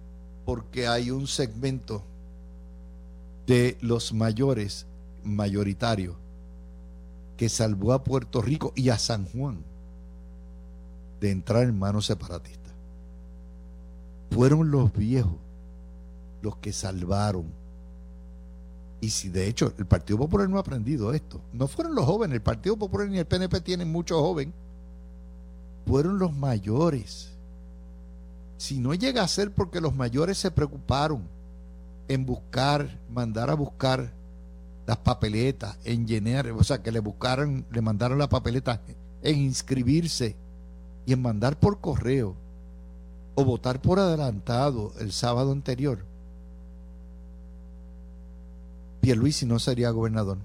Porque 0.50 0.88
hay 0.88 1.12
un 1.12 1.28
segmento 1.28 2.02
de 3.46 3.78
los 3.82 4.14
mayores 4.14 4.88
mayoritarios 5.24 6.16
que 7.38 7.50
salvó 7.50 7.94
a 7.94 8.04
Puerto 8.04 8.42
Rico 8.42 8.74
y 8.76 8.90
a 8.90 8.98
San 8.98 9.26
Juan 9.26 9.64
de 11.22 11.30
entrar 11.30 11.66
en 11.66 11.78
manos 11.78 12.08
separatistas. 12.08 12.74
Fueron 14.32 14.72
los 14.72 14.92
viejos 14.92 15.36
los 16.42 16.56
que 16.56 16.74
salvaron. 16.74 17.46
Y 19.02 19.12
si 19.12 19.30
de 19.30 19.46
hecho 19.46 19.72
el 19.78 19.86
Partido 19.86 20.18
Popular 20.18 20.50
no 20.50 20.58
ha 20.58 20.62
aprendido 20.62 21.14
esto, 21.14 21.40
no 21.54 21.68
fueron 21.68 21.94
los 21.94 22.06
jóvenes, 22.06 22.34
el 22.34 22.42
Partido 22.42 22.76
Popular 22.76 23.08
ni 23.08 23.20
el 23.20 23.28
PNP 23.28 23.62
tienen 23.62 23.92
muchos 23.92 24.20
jóvenes, 24.20 24.56
fueron 25.86 26.18
los 26.18 26.36
mayores 26.36 27.38
si 28.60 28.78
no 28.78 28.94
llega 28.94 29.24
a 29.24 29.28
ser 29.30 29.54
porque 29.54 29.80
los 29.80 29.96
mayores 29.96 30.38
se 30.38 30.52
preocuparon 30.52 31.24
en 32.10 32.26
buscar, 32.26 33.00
mandar 33.10 33.50
a 33.50 33.54
buscar 33.54 34.12
las 34.86 34.98
papeletas, 34.98 35.78
en 35.86 36.06
llenar, 36.06 36.52
o 36.52 36.64
sea, 36.66 36.84
que 36.84 36.92
le 36.92 37.00
buscaron, 37.00 37.66
le 37.72 37.82
mandaron 37.82 38.18
la 38.18 38.28
papeleta 38.28 38.82
en 39.24 39.38
inscribirse 39.40 40.36
y 41.06 41.14
en 41.14 41.22
mandar 41.22 41.58
por 41.58 41.80
correo 41.80 42.36
o 43.36 43.46
votar 43.46 43.82
por 43.82 43.98
adelantado 43.98 44.92
el 45.00 45.14
sábado 45.14 45.54
anterior, 45.54 46.04
Pierluisi 49.00 49.46
no 49.46 49.58
sería 49.60 49.92
gobernador. 49.92 50.38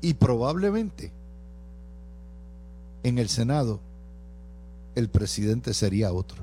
Y 0.00 0.14
probablemente 0.14 1.12
en 3.04 3.18
el 3.18 3.28
Senado 3.28 3.78
el 4.94 5.08
presidente 5.08 5.74
sería 5.74 6.12
otro. 6.12 6.42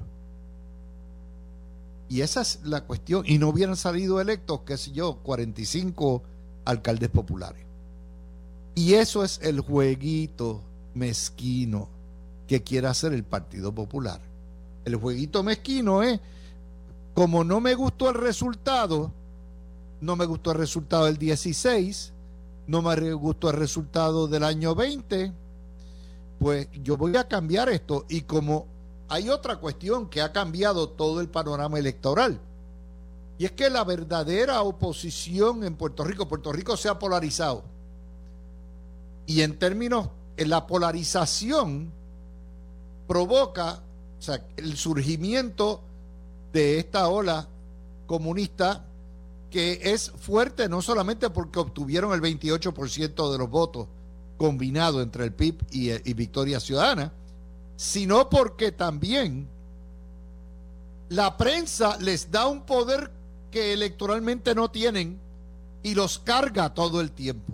Y 2.10 2.22
esa 2.22 2.41
es 2.41 2.60
la 2.64 2.82
cuestión. 2.82 3.24
Y 3.26 3.38
no 3.38 3.49
hubieran 3.49 3.78
salido 3.78 4.20
electos, 4.20 4.62
qué 4.66 4.78
sé 4.78 4.91
yo, 4.91 5.20
45 5.24 6.22
alcaldes 6.66 7.10
populares. 7.10 7.64
Y 8.76 8.95
eso 8.95 9.24
es 9.24 9.39
el 9.41 9.62
jueguito 9.62 10.62
mezquino 10.93 11.88
que 12.47 12.64
quiere 12.64 12.88
hacer 12.88 13.14
el 13.14 13.24
Partido 13.24 13.74
Popular. 13.74 14.20
El 14.84 14.95
jueguito 14.95 15.41
mezquino 15.43 16.04
es, 16.04 16.20
como 17.14 17.43
no 17.43 17.62
me 17.62 17.76
gustó 17.76 18.10
el 18.10 18.16
resultado, 18.16 19.12
no 20.02 20.16
me 20.16 20.26
gustó 20.26 20.52
el 20.52 20.58
resultado 20.58 21.06
del 21.06 21.18
16, 21.18 22.12
no 22.68 22.82
me 22.82 23.14
gustó 23.14 23.52
el 23.52 23.58
resultado 23.58 24.28
del 24.28 24.43
año 24.43 24.76
20, 24.76 25.32
pues 26.42 26.70
yo 26.82 26.98
voy 26.98 27.16
a 27.18 27.28
cambiar 27.28 27.70
esto. 27.70 28.08
Y 28.10 28.22
como 28.22 28.66
hay 29.10 29.30
otra 29.30 29.58
cuestión 29.58 30.10
que 30.10 30.24
ha 30.24 30.32
cambiado 30.32 30.89
todo 30.89 31.22
el 31.22 31.30
panorama 31.30 31.78
electoral, 31.78 32.39
y 33.38 33.46
es 33.46 33.52
que 33.52 33.70
la 33.70 33.84
verdadera 33.84 34.64
oposición 34.64 35.64
en 35.64 35.76
Puerto 35.76 36.04
Rico, 36.04 36.28
Puerto 36.28 36.52
Rico 36.52 36.76
se 36.78 36.89
ha 36.89 36.98
polarizado. 36.98 37.64
Y 39.28 39.44
en 39.44 39.60
términos, 39.60 40.10
en 40.36 40.50
la 40.50 40.66
polarización 40.66 41.92
provoca 43.08 43.84
el 44.58 44.78
surgimiento 44.78 45.82
de 46.54 46.80
esta 46.80 47.08
ola 47.08 47.48
comunista 48.08 48.84
que 49.52 49.80
es 49.84 50.10
fuerte 50.10 50.68
no 50.70 50.82
solamente 50.82 51.30
porque 51.30 51.60
obtuvieron 51.60 52.14
el 52.14 52.22
28% 52.22 53.32
de 53.32 53.38
los 53.38 53.50
votos 53.50 53.88
combinado 54.42 55.04
entre 55.04 55.26
el 55.26 55.34
PIB 55.34 55.64
y, 55.70 56.14
Victoria 56.16 56.60
Ciudadana, 56.60 57.14
sino 57.76 58.28
porque 58.28 58.72
también 58.72 59.48
la 61.10 61.38
prensa 61.38 61.96
les 62.00 62.32
da 62.32 62.48
un 62.48 62.64
poder 62.64 63.12
que 63.52 63.72
electoralmente 63.72 64.56
no 64.56 64.72
tienen 64.72 65.20
y 65.84 65.94
los 65.94 66.18
carga 66.18 66.74
todo 66.74 67.02
el 67.02 67.12
tiempo. 67.12 67.54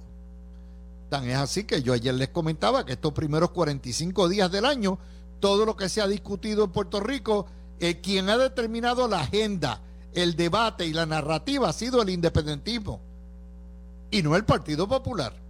Tan 1.09 1.27
es 1.27 1.35
así 1.35 1.65
que 1.65 1.83
yo 1.83 1.91
ayer 1.91 2.13
les 2.13 2.29
comentaba 2.29 2.85
que 2.85 2.93
estos 2.93 3.11
primeros 3.11 3.51
45 3.51 4.29
días 4.29 4.49
del 4.49 4.63
año, 4.63 4.97
todo 5.41 5.65
lo 5.65 5.75
que 5.75 5.89
se 5.89 5.99
ha 5.99 6.07
discutido 6.07 6.63
en 6.63 6.71
Puerto 6.71 7.01
Rico 7.01 7.47
eh, 7.81 7.99
quien 7.99 8.29
ha 8.29 8.37
determinado 8.37 9.09
la 9.09 9.19
agenda, 9.19 9.81
el 10.13 10.37
debate 10.37 10.85
y 10.85 10.93
la 10.93 11.05
narrativa 11.05 11.67
ha 11.67 11.73
sido 11.73 12.01
el 12.01 12.11
independentismo 12.11 13.01
y 14.09 14.23
no 14.23 14.37
el 14.37 14.45
Partido 14.45 14.87
Popular. 14.87 15.46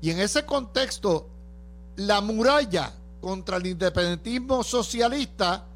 Y 0.00 0.10
en 0.10 0.20
ese 0.20 0.44
contexto, 0.44 1.28
la 1.96 2.20
muralla 2.20 2.92
contra 3.20 3.56
el 3.56 3.66
independentismo 3.66 4.62
socialista 4.62 5.66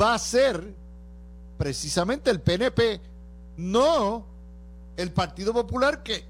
va 0.00 0.14
a 0.14 0.18
ser 0.18 0.74
precisamente 1.58 2.30
el 2.30 2.40
PNP, 2.40 3.00
no 3.58 4.26
el 4.96 5.12
Partido 5.12 5.52
Popular 5.52 6.02
que 6.02 6.24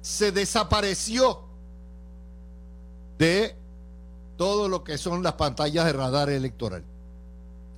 se 0.00 0.32
desapareció 0.32 1.42
de 3.18 3.56
todo 4.36 4.68
lo 4.68 4.84
que 4.84 4.96
son 4.96 5.22
las 5.22 5.34
pantallas 5.34 5.84
de 5.84 5.92
radar 5.92 6.30
electoral 6.30 6.84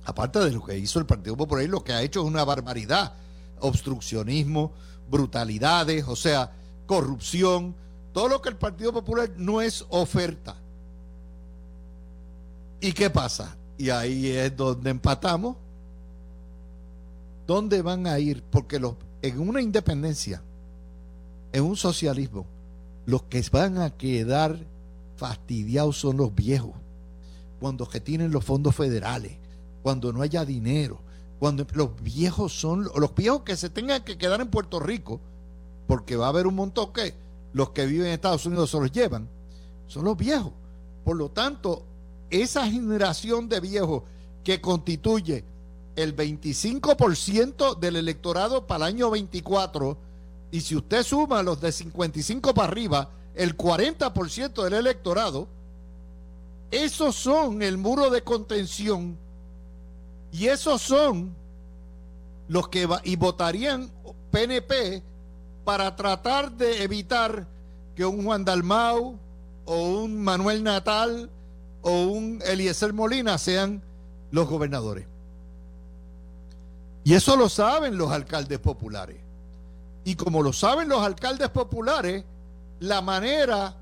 aparte 0.05 0.39
de 0.39 0.51
lo 0.51 0.63
que 0.63 0.77
hizo 0.77 0.99
el 0.99 1.05
Partido 1.05 1.37
Popular, 1.37 1.65
lo 1.67 1.83
que 1.83 1.93
ha 1.93 2.01
hecho 2.01 2.21
es 2.21 2.27
una 2.27 2.43
barbaridad. 2.43 3.13
Obstruccionismo, 3.59 4.71
brutalidades, 5.09 6.05
o 6.07 6.15
sea, 6.15 6.51
corrupción, 6.85 7.75
todo 8.13 8.27
lo 8.27 8.41
que 8.41 8.49
el 8.49 8.57
Partido 8.57 8.93
Popular 8.93 9.31
no 9.37 9.59
es 9.61 9.85
oferta. 9.89 10.55
¿Y 12.79 12.93
qué 12.93 13.09
pasa? 13.09 13.57
Y 13.77 13.89
ahí 13.89 14.27
es 14.27 14.55
donde 14.55 14.91
empatamos. 14.91 15.57
¿Dónde 17.47 17.81
van 17.81 18.07
a 18.07 18.19
ir? 18.19 18.43
Porque 18.43 18.79
en 19.21 19.39
una 19.39 19.61
independencia, 19.61 20.41
en 21.51 21.63
un 21.63 21.75
socialismo, 21.75 22.45
los 23.05 23.23
que 23.23 23.43
van 23.51 23.79
a 23.79 23.89
quedar 23.89 24.57
fastidiados 25.17 25.97
son 25.97 26.17
los 26.17 26.33
viejos, 26.33 26.73
cuando 27.59 27.87
que 27.87 27.99
tienen 27.99 28.31
los 28.31 28.45
fondos 28.45 28.75
federales, 28.75 29.33
cuando 29.81 30.13
no 30.13 30.21
haya 30.21 30.45
dinero, 30.45 30.99
cuando 31.39 31.65
los 31.73 32.01
viejos 32.01 32.53
son 32.53 32.89
los 32.95 33.15
viejos 33.15 33.41
que 33.41 33.57
se 33.57 33.69
tengan 33.69 34.03
que 34.03 34.17
quedar 34.17 34.39
en 34.39 34.49
Puerto 34.49 34.79
Rico, 34.79 35.19
porque 35.87 36.15
va 36.15 36.27
a 36.27 36.29
haber 36.29 36.47
un 36.47 36.55
montón 36.55 36.93
que 36.93 37.22
los 37.53 37.69
que 37.69 37.85
viven 37.85 38.07
en 38.07 38.13
Estados 38.13 38.45
Unidos 38.45 38.71
se 38.71 38.79
los 38.79 38.91
llevan, 38.91 39.29
son 39.87 40.05
los 40.05 40.17
viejos. 40.17 40.51
Por 41.05 41.17
lo 41.17 41.29
tanto, 41.29 41.83
esa 42.29 42.67
generación 42.67 43.47
de 43.47 43.59
viejos 43.59 44.03
que 44.43 44.59
constituye 44.59 45.45
el 45.95 46.15
25% 46.15 47.77
del 47.77 47.95
electorado 47.95 48.65
para 48.65 48.87
el 48.87 48.95
año 48.95 49.11
24, 49.11 49.97
y 50.51 50.61
si 50.61 50.75
usted 50.75 51.03
suma 51.03 51.43
los 51.43 51.61
de 51.61 51.71
55 51.71 52.53
para 52.53 52.67
arriba, 52.67 53.09
el 53.35 53.57
40% 53.57 54.63
del 54.63 54.73
electorado, 54.73 55.47
esos 56.71 57.15
son 57.15 57.61
el 57.61 57.77
muro 57.77 58.09
de 58.09 58.23
contención 58.23 59.17
y 60.31 60.47
esos 60.47 60.81
son 60.81 61.35
los 62.47 62.67
que 62.69 62.87
y 63.03 63.15
votarían 63.15 63.91
PNP 64.31 65.03
para 65.63 65.95
tratar 65.95 66.51
de 66.51 66.83
evitar 66.83 67.47
que 67.95 68.05
un 68.05 68.23
Juan 68.23 68.45
Dalmau 68.45 69.17
o 69.65 69.89
un 70.03 70.21
Manuel 70.21 70.63
Natal 70.63 71.29
o 71.81 72.03
un 72.03 72.41
Eliezer 72.45 72.93
Molina 72.93 73.37
sean 73.37 73.81
los 74.31 74.47
gobernadores. 74.47 75.05
Y 77.03 77.13
eso 77.13 77.35
lo 77.35 77.49
saben 77.49 77.97
los 77.97 78.11
alcaldes 78.11 78.59
populares. 78.59 79.17
Y 80.05 80.15
como 80.15 80.41
lo 80.41 80.53
saben 80.53 80.89
los 80.89 81.01
alcaldes 81.01 81.49
populares, 81.49 82.23
la 82.79 83.01
manera 83.01 83.75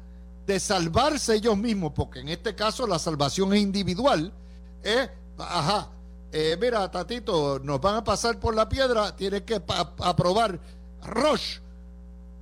de 0.46 0.60
salvarse 0.60 1.36
ellos 1.36 1.58
mismos, 1.58 1.94
porque 1.96 2.20
en 2.20 2.30
este 2.30 2.56
caso 2.56 2.86
la 2.86 3.00
salvación 3.00 3.54
es 3.54 3.62
individual, 3.62 4.32
es, 4.84 5.10
ajá, 5.38 5.90
eh, 6.32 6.58
mira, 6.60 6.90
Tatito, 6.90 7.60
nos 7.60 7.80
van 7.82 7.96
a 7.96 8.04
pasar 8.04 8.40
por 8.40 8.56
la 8.56 8.68
piedra, 8.68 9.16
tienes 9.16 9.44
que 9.44 9.62
aprobar 10.00 10.60
Roche 11.04 11.62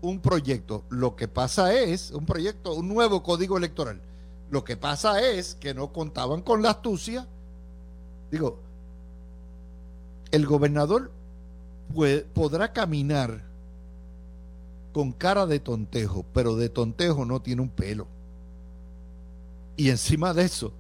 un 0.02 0.20
proyecto. 0.20 0.84
Lo 0.90 1.16
que 1.16 1.28
pasa 1.28 1.74
es, 1.74 2.12
un 2.12 2.26
proyecto, 2.26 2.74
un 2.74 2.88
nuevo 2.88 3.24
código 3.24 3.58
electoral. 3.58 4.02
Lo 4.50 4.64
que 4.64 4.78
pasa 4.78 5.22
es 5.22 5.56
que 5.56 5.74
no 5.74 5.92
contaban 5.92 6.42
con 6.42 6.62
la 6.62 6.72
astucia. 6.72 7.28
Digo, 8.32 8.60
el 10.32 10.46
gobernador 10.46 11.12
podrá 12.34 12.74
caminar 12.74 13.44
con 14.94 15.12
cara 15.12 15.46
de 15.46 15.60
tontejo, 15.60 16.26
pero 16.34 16.56
de 16.56 16.70
tontejo 16.70 17.26
no 17.26 17.42
tiene 17.42 17.62
un 17.62 17.70
pelo. 17.70 18.08
Y 19.78 19.90
encima 19.90 20.34
de 20.34 20.44
eso, 20.44 20.74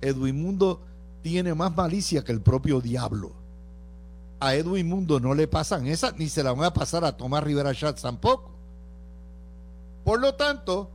Edwin 0.00 0.40
Mundo 0.40 0.80
tiene 1.22 1.54
más 1.54 1.74
malicia 1.74 2.22
que 2.22 2.32
el 2.32 2.40
propio 2.40 2.80
diablo. 2.80 3.32
A 4.44 4.54
Edwin 4.56 4.86
Mundo 4.86 5.20
no 5.20 5.34
le 5.34 5.48
pasan 5.48 5.86
esas, 5.86 6.18
ni 6.18 6.28
se 6.28 6.42
la 6.42 6.52
van 6.52 6.64
a 6.64 6.74
pasar 6.74 7.02
a 7.02 7.16
Tomás 7.16 7.42
Rivera 7.42 7.72
Schatz 7.72 8.02
tampoco. 8.02 8.50
Por 10.04 10.20
lo 10.20 10.34
tanto, 10.34 10.90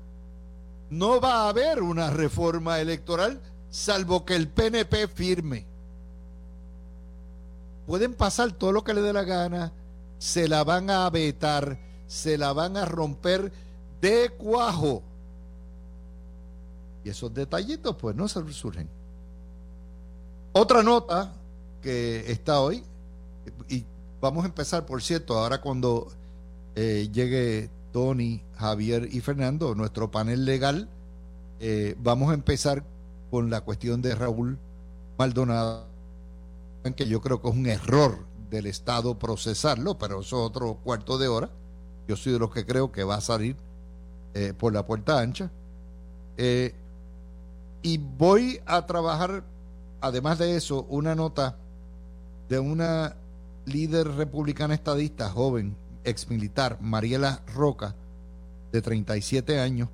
no 0.92 1.20
va 1.20 1.46
a 1.46 1.50
haber 1.50 1.82
una 1.82 2.12
reforma 2.12 2.80
electoral 2.80 3.42
salvo 3.72 4.24
que 4.24 4.36
el 4.36 4.50
PNP 4.50 5.08
firme. 5.08 5.66
Pueden 7.88 8.14
pasar 8.14 8.52
todo 8.52 8.72
lo 8.72 8.84
que 8.84 8.94
le 8.94 9.02
dé 9.02 9.14
la 9.14 9.24
gana, 9.24 9.72
se 10.20 10.48
la 10.48 10.64
van 10.64 10.92
a 10.92 11.10
vetar, 11.10 11.80
se 12.06 12.38
la 12.38 12.54
van 12.54 12.78
a 12.78 12.86
romper 12.86 13.52
de 14.00 14.30
cuajo. 14.30 15.02
Y 17.04 17.10
esos 17.10 17.34
detallitos 17.34 17.96
pues 17.96 18.16
no 18.16 18.28
se 18.28 18.48
surgen. 18.54 18.88
Otra 20.54 20.84
nota 20.84 21.34
que 21.82 22.32
está 22.32 22.60
hoy, 22.60 22.84
y 23.68 23.86
vamos 24.22 24.44
a 24.44 24.48
empezar, 24.48 24.86
por 24.86 25.02
cierto, 25.02 25.38
ahora 25.38 25.62
cuando 25.62 26.08
eh, 26.76 27.10
llegue 27.12 27.70
Tony, 27.92 28.44
Javier 28.56 29.08
y 29.12 29.22
Fernando, 29.22 29.76
nuestro 29.76 30.12
panel 30.12 30.46
legal, 30.46 30.90
eh, 31.60 31.96
vamos 32.00 32.32
a 32.32 32.34
empezar 32.34 32.84
con 33.32 33.50
la 33.50 33.62
cuestión 33.62 34.02
de 34.02 34.16
Raúl 34.16 34.58
Maldonado, 35.18 35.86
que 36.96 37.08
yo 37.08 37.22
creo 37.22 37.42
que 37.42 37.50
es 37.50 37.56
un 37.56 37.68
error 37.68 38.26
del 38.50 38.66
Estado 38.66 39.20
procesarlo, 39.20 39.98
pero 39.98 40.22
eso 40.22 40.42
es 40.42 40.48
otro 40.50 40.80
cuarto 40.84 41.18
de 41.18 41.28
hora. 41.28 41.50
Yo 42.08 42.16
soy 42.16 42.34
de 42.34 42.40
los 42.40 42.52
que 42.52 42.66
creo 42.66 42.92
que 42.92 43.04
va 43.04 43.16
a 43.16 43.22
salir 43.22 43.56
eh, 44.34 44.54
por 44.58 44.74
la 44.74 44.86
puerta 44.86 45.20
ancha. 45.20 45.52
y 47.82 47.98
voy 47.98 48.60
a 48.66 48.86
trabajar 48.86 49.44
además 50.02 50.40
de 50.40 50.56
eso, 50.56 50.86
una 50.90 51.16
nota 51.16 51.58
de 52.48 52.60
una 52.60 53.16
líder 53.70 54.08
republicana 54.08 54.74
estadista 54.74 55.30
joven, 55.30 55.76
ex 56.04 56.30
militar, 56.30 56.78
Mariela 56.82 57.42
Roca, 57.54 57.96
de 58.72 58.82
37 58.82 59.60
años, 59.60 59.90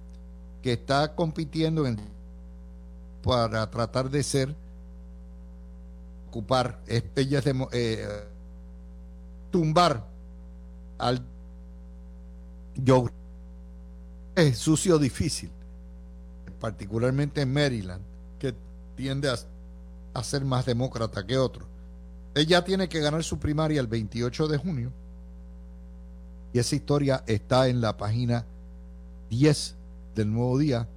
que 0.61 0.73
está 0.73 1.15
compitiendo 1.15 1.86
en, 1.86 1.99
para 3.23 3.69
tratar 3.69 4.09
de 4.09 4.23
ser, 4.23 4.55
ocupar, 6.28 6.84
de, 6.86 7.67
eh, 7.71 8.07
tumbar 9.51 10.05
al 10.97 11.21
yo 12.76 13.07
es 14.36 14.57
sucio 14.57 14.97
difícil, 14.97 15.49
particularmente 16.59 17.41
en 17.41 17.53
Maryland, 17.53 18.01
que 18.38 18.53
tiende 18.95 19.30
a 19.30 19.36
a 20.15 20.23
ser 20.23 20.45
más 20.45 20.65
demócrata 20.65 21.26
que 21.28 21.38
otro. 21.38 21.67
Ella 22.36 22.65
tiene 22.65 22.89
que 22.89 22.99
ganar 22.99 23.23
su 23.23 23.39
primaria 23.39 23.79
el 23.79 23.88
28 23.88 24.49
de 24.49 24.57
junio. 24.57 24.91
Y 26.53 26.59
esa 26.59 26.75
historia 26.75 27.23
está 27.27 27.69
en 27.69 27.79
la 27.79 27.97
página 27.97 28.45
10 29.29 29.75
del 30.15 30.31
nuevo 30.31 30.57
día 30.59 30.88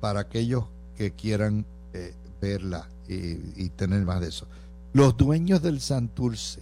para 0.00 0.20
aquellos 0.20 0.64
que 0.96 1.12
quieran 1.12 1.64
eh, 1.92 2.12
verla 2.40 2.88
y, 3.08 3.68
tener 3.70 4.04
más 4.04 4.20
de 4.20 4.28
eso. 4.28 4.46
Los 4.92 5.16
dueños 5.16 5.62
del 5.62 5.80
Santurce, 5.80 6.60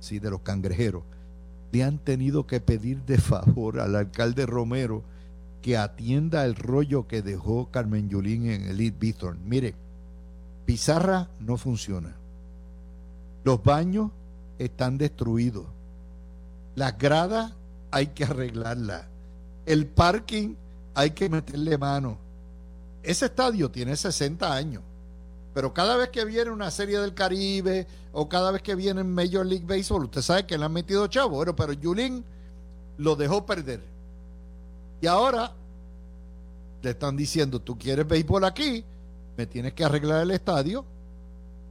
sí, 0.00 0.18
de 0.18 0.30
los 0.30 0.40
cangrejeros, 0.40 1.02
le 1.72 1.82
han 1.82 1.98
tenido 1.98 2.46
que 2.46 2.60
pedir 2.60 3.02
de 3.04 3.18
favor 3.18 3.80
al 3.80 3.96
alcalde 3.96 4.44
Romero 4.44 5.02
que 5.62 5.76
atienda 5.76 6.44
el 6.44 6.56
rollo 6.56 7.06
que 7.06 7.22
dejó 7.22 7.70
Carmen 7.70 8.08
Yulín 8.08 8.50
en 8.50 8.66
Elite 8.66 8.96
Bithorn. 8.98 9.38
Mire, 9.46 9.74
Pizarra 10.66 11.28
no 11.40 11.56
funciona. 11.56 12.17
Los 13.48 13.62
baños 13.62 14.10
están 14.58 14.98
destruidos. 14.98 15.64
Las 16.74 16.98
gradas 16.98 17.54
hay 17.90 18.08
que 18.08 18.24
arreglarlas. 18.24 19.06
El 19.64 19.86
parking 19.86 20.54
hay 20.94 21.12
que 21.12 21.30
meterle 21.30 21.78
mano. 21.78 22.18
Ese 23.02 23.24
estadio 23.24 23.70
tiene 23.70 23.96
60 23.96 24.52
años. 24.52 24.82
Pero 25.54 25.72
cada 25.72 25.96
vez 25.96 26.10
que 26.10 26.26
viene 26.26 26.50
una 26.50 26.70
serie 26.70 26.98
del 26.98 27.14
Caribe 27.14 27.86
o 28.12 28.28
cada 28.28 28.50
vez 28.50 28.60
que 28.60 28.74
viene 28.74 29.02
Major 29.02 29.46
League 29.46 29.64
Baseball, 29.66 30.04
usted 30.04 30.20
sabe 30.20 30.44
que 30.44 30.58
le 30.58 30.66
han 30.66 30.72
metido 30.74 31.06
chavo. 31.06 31.36
Bueno, 31.36 31.56
pero 31.56 31.72
Yulín 31.72 32.22
lo 32.98 33.16
dejó 33.16 33.46
perder. 33.46 33.80
Y 35.00 35.06
ahora 35.06 35.54
le 36.82 36.90
están 36.90 37.16
diciendo, 37.16 37.62
tú 37.62 37.78
quieres 37.78 38.06
béisbol 38.06 38.44
aquí, 38.44 38.84
me 39.38 39.46
tienes 39.46 39.72
que 39.72 39.84
arreglar 39.84 40.20
el 40.20 40.32
estadio. 40.32 40.84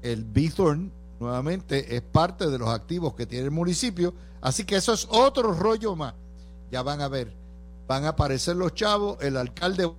El 0.01 0.23
Bithorn 0.23 0.96
nuevamente 1.19 1.95
es 1.95 2.01
parte 2.01 2.47
de 2.47 2.57
los 2.57 2.69
activos 2.69 3.13
que 3.15 3.25
tiene 3.25 3.45
el 3.45 3.51
municipio. 3.51 4.13
Así 4.41 4.65
que 4.65 4.75
eso 4.75 4.93
es 4.93 5.07
otro 5.09 5.53
rollo 5.53 5.95
más. 5.95 6.13
Ya 6.71 6.81
van 6.81 7.01
a 7.01 7.07
ver, 7.07 7.33
van 7.87 8.05
a 8.05 8.09
aparecer 8.09 8.55
los 8.55 8.73
chavos, 8.73 9.17
el 9.21 9.37
alcalde 9.37 9.91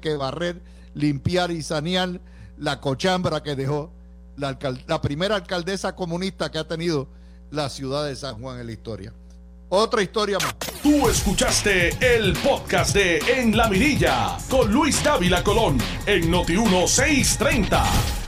que 0.00 0.16
barrer, 0.16 0.62
limpiar 0.94 1.50
y 1.50 1.62
sanear 1.62 2.20
la 2.56 2.80
cochambra 2.80 3.42
que 3.42 3.56
dejó 3.56 3.92
la, 4.36 5.02
primera 5.02 5.36
alcaldesa 5.36 5.94
comunista 5.94 6.50
que 6.50 6.58
ha 6.58 6.66
tenido 6.66 7.08
la 7.50 7.68
ciudad 7.68 8.06
de 8.06 8.16
San 8.16 8.40
Juan 8.40 8.60
en 8.60 8.66
la 8.66 8.72
historia. 8.72 9.12
Otra 9.68 10.02
historia 10.02 10.38
más. 10.38 10.54
Tú 10.82 11.08
escuchaste 11.08 11.90
el 12.00 12.32
podcast 12.38 12.94
de 12.94 13.18
En 13.18 13.56
la 13.56 13.68
Mirilla 13.68 14.36
con 14.48 14.72
Luis 14.72 15.02
Dávila 15.04 15.44
Colón 15.44 15.78
en 16.06 16.30
Noti 16.30 16.56
1630. 16.56 18.19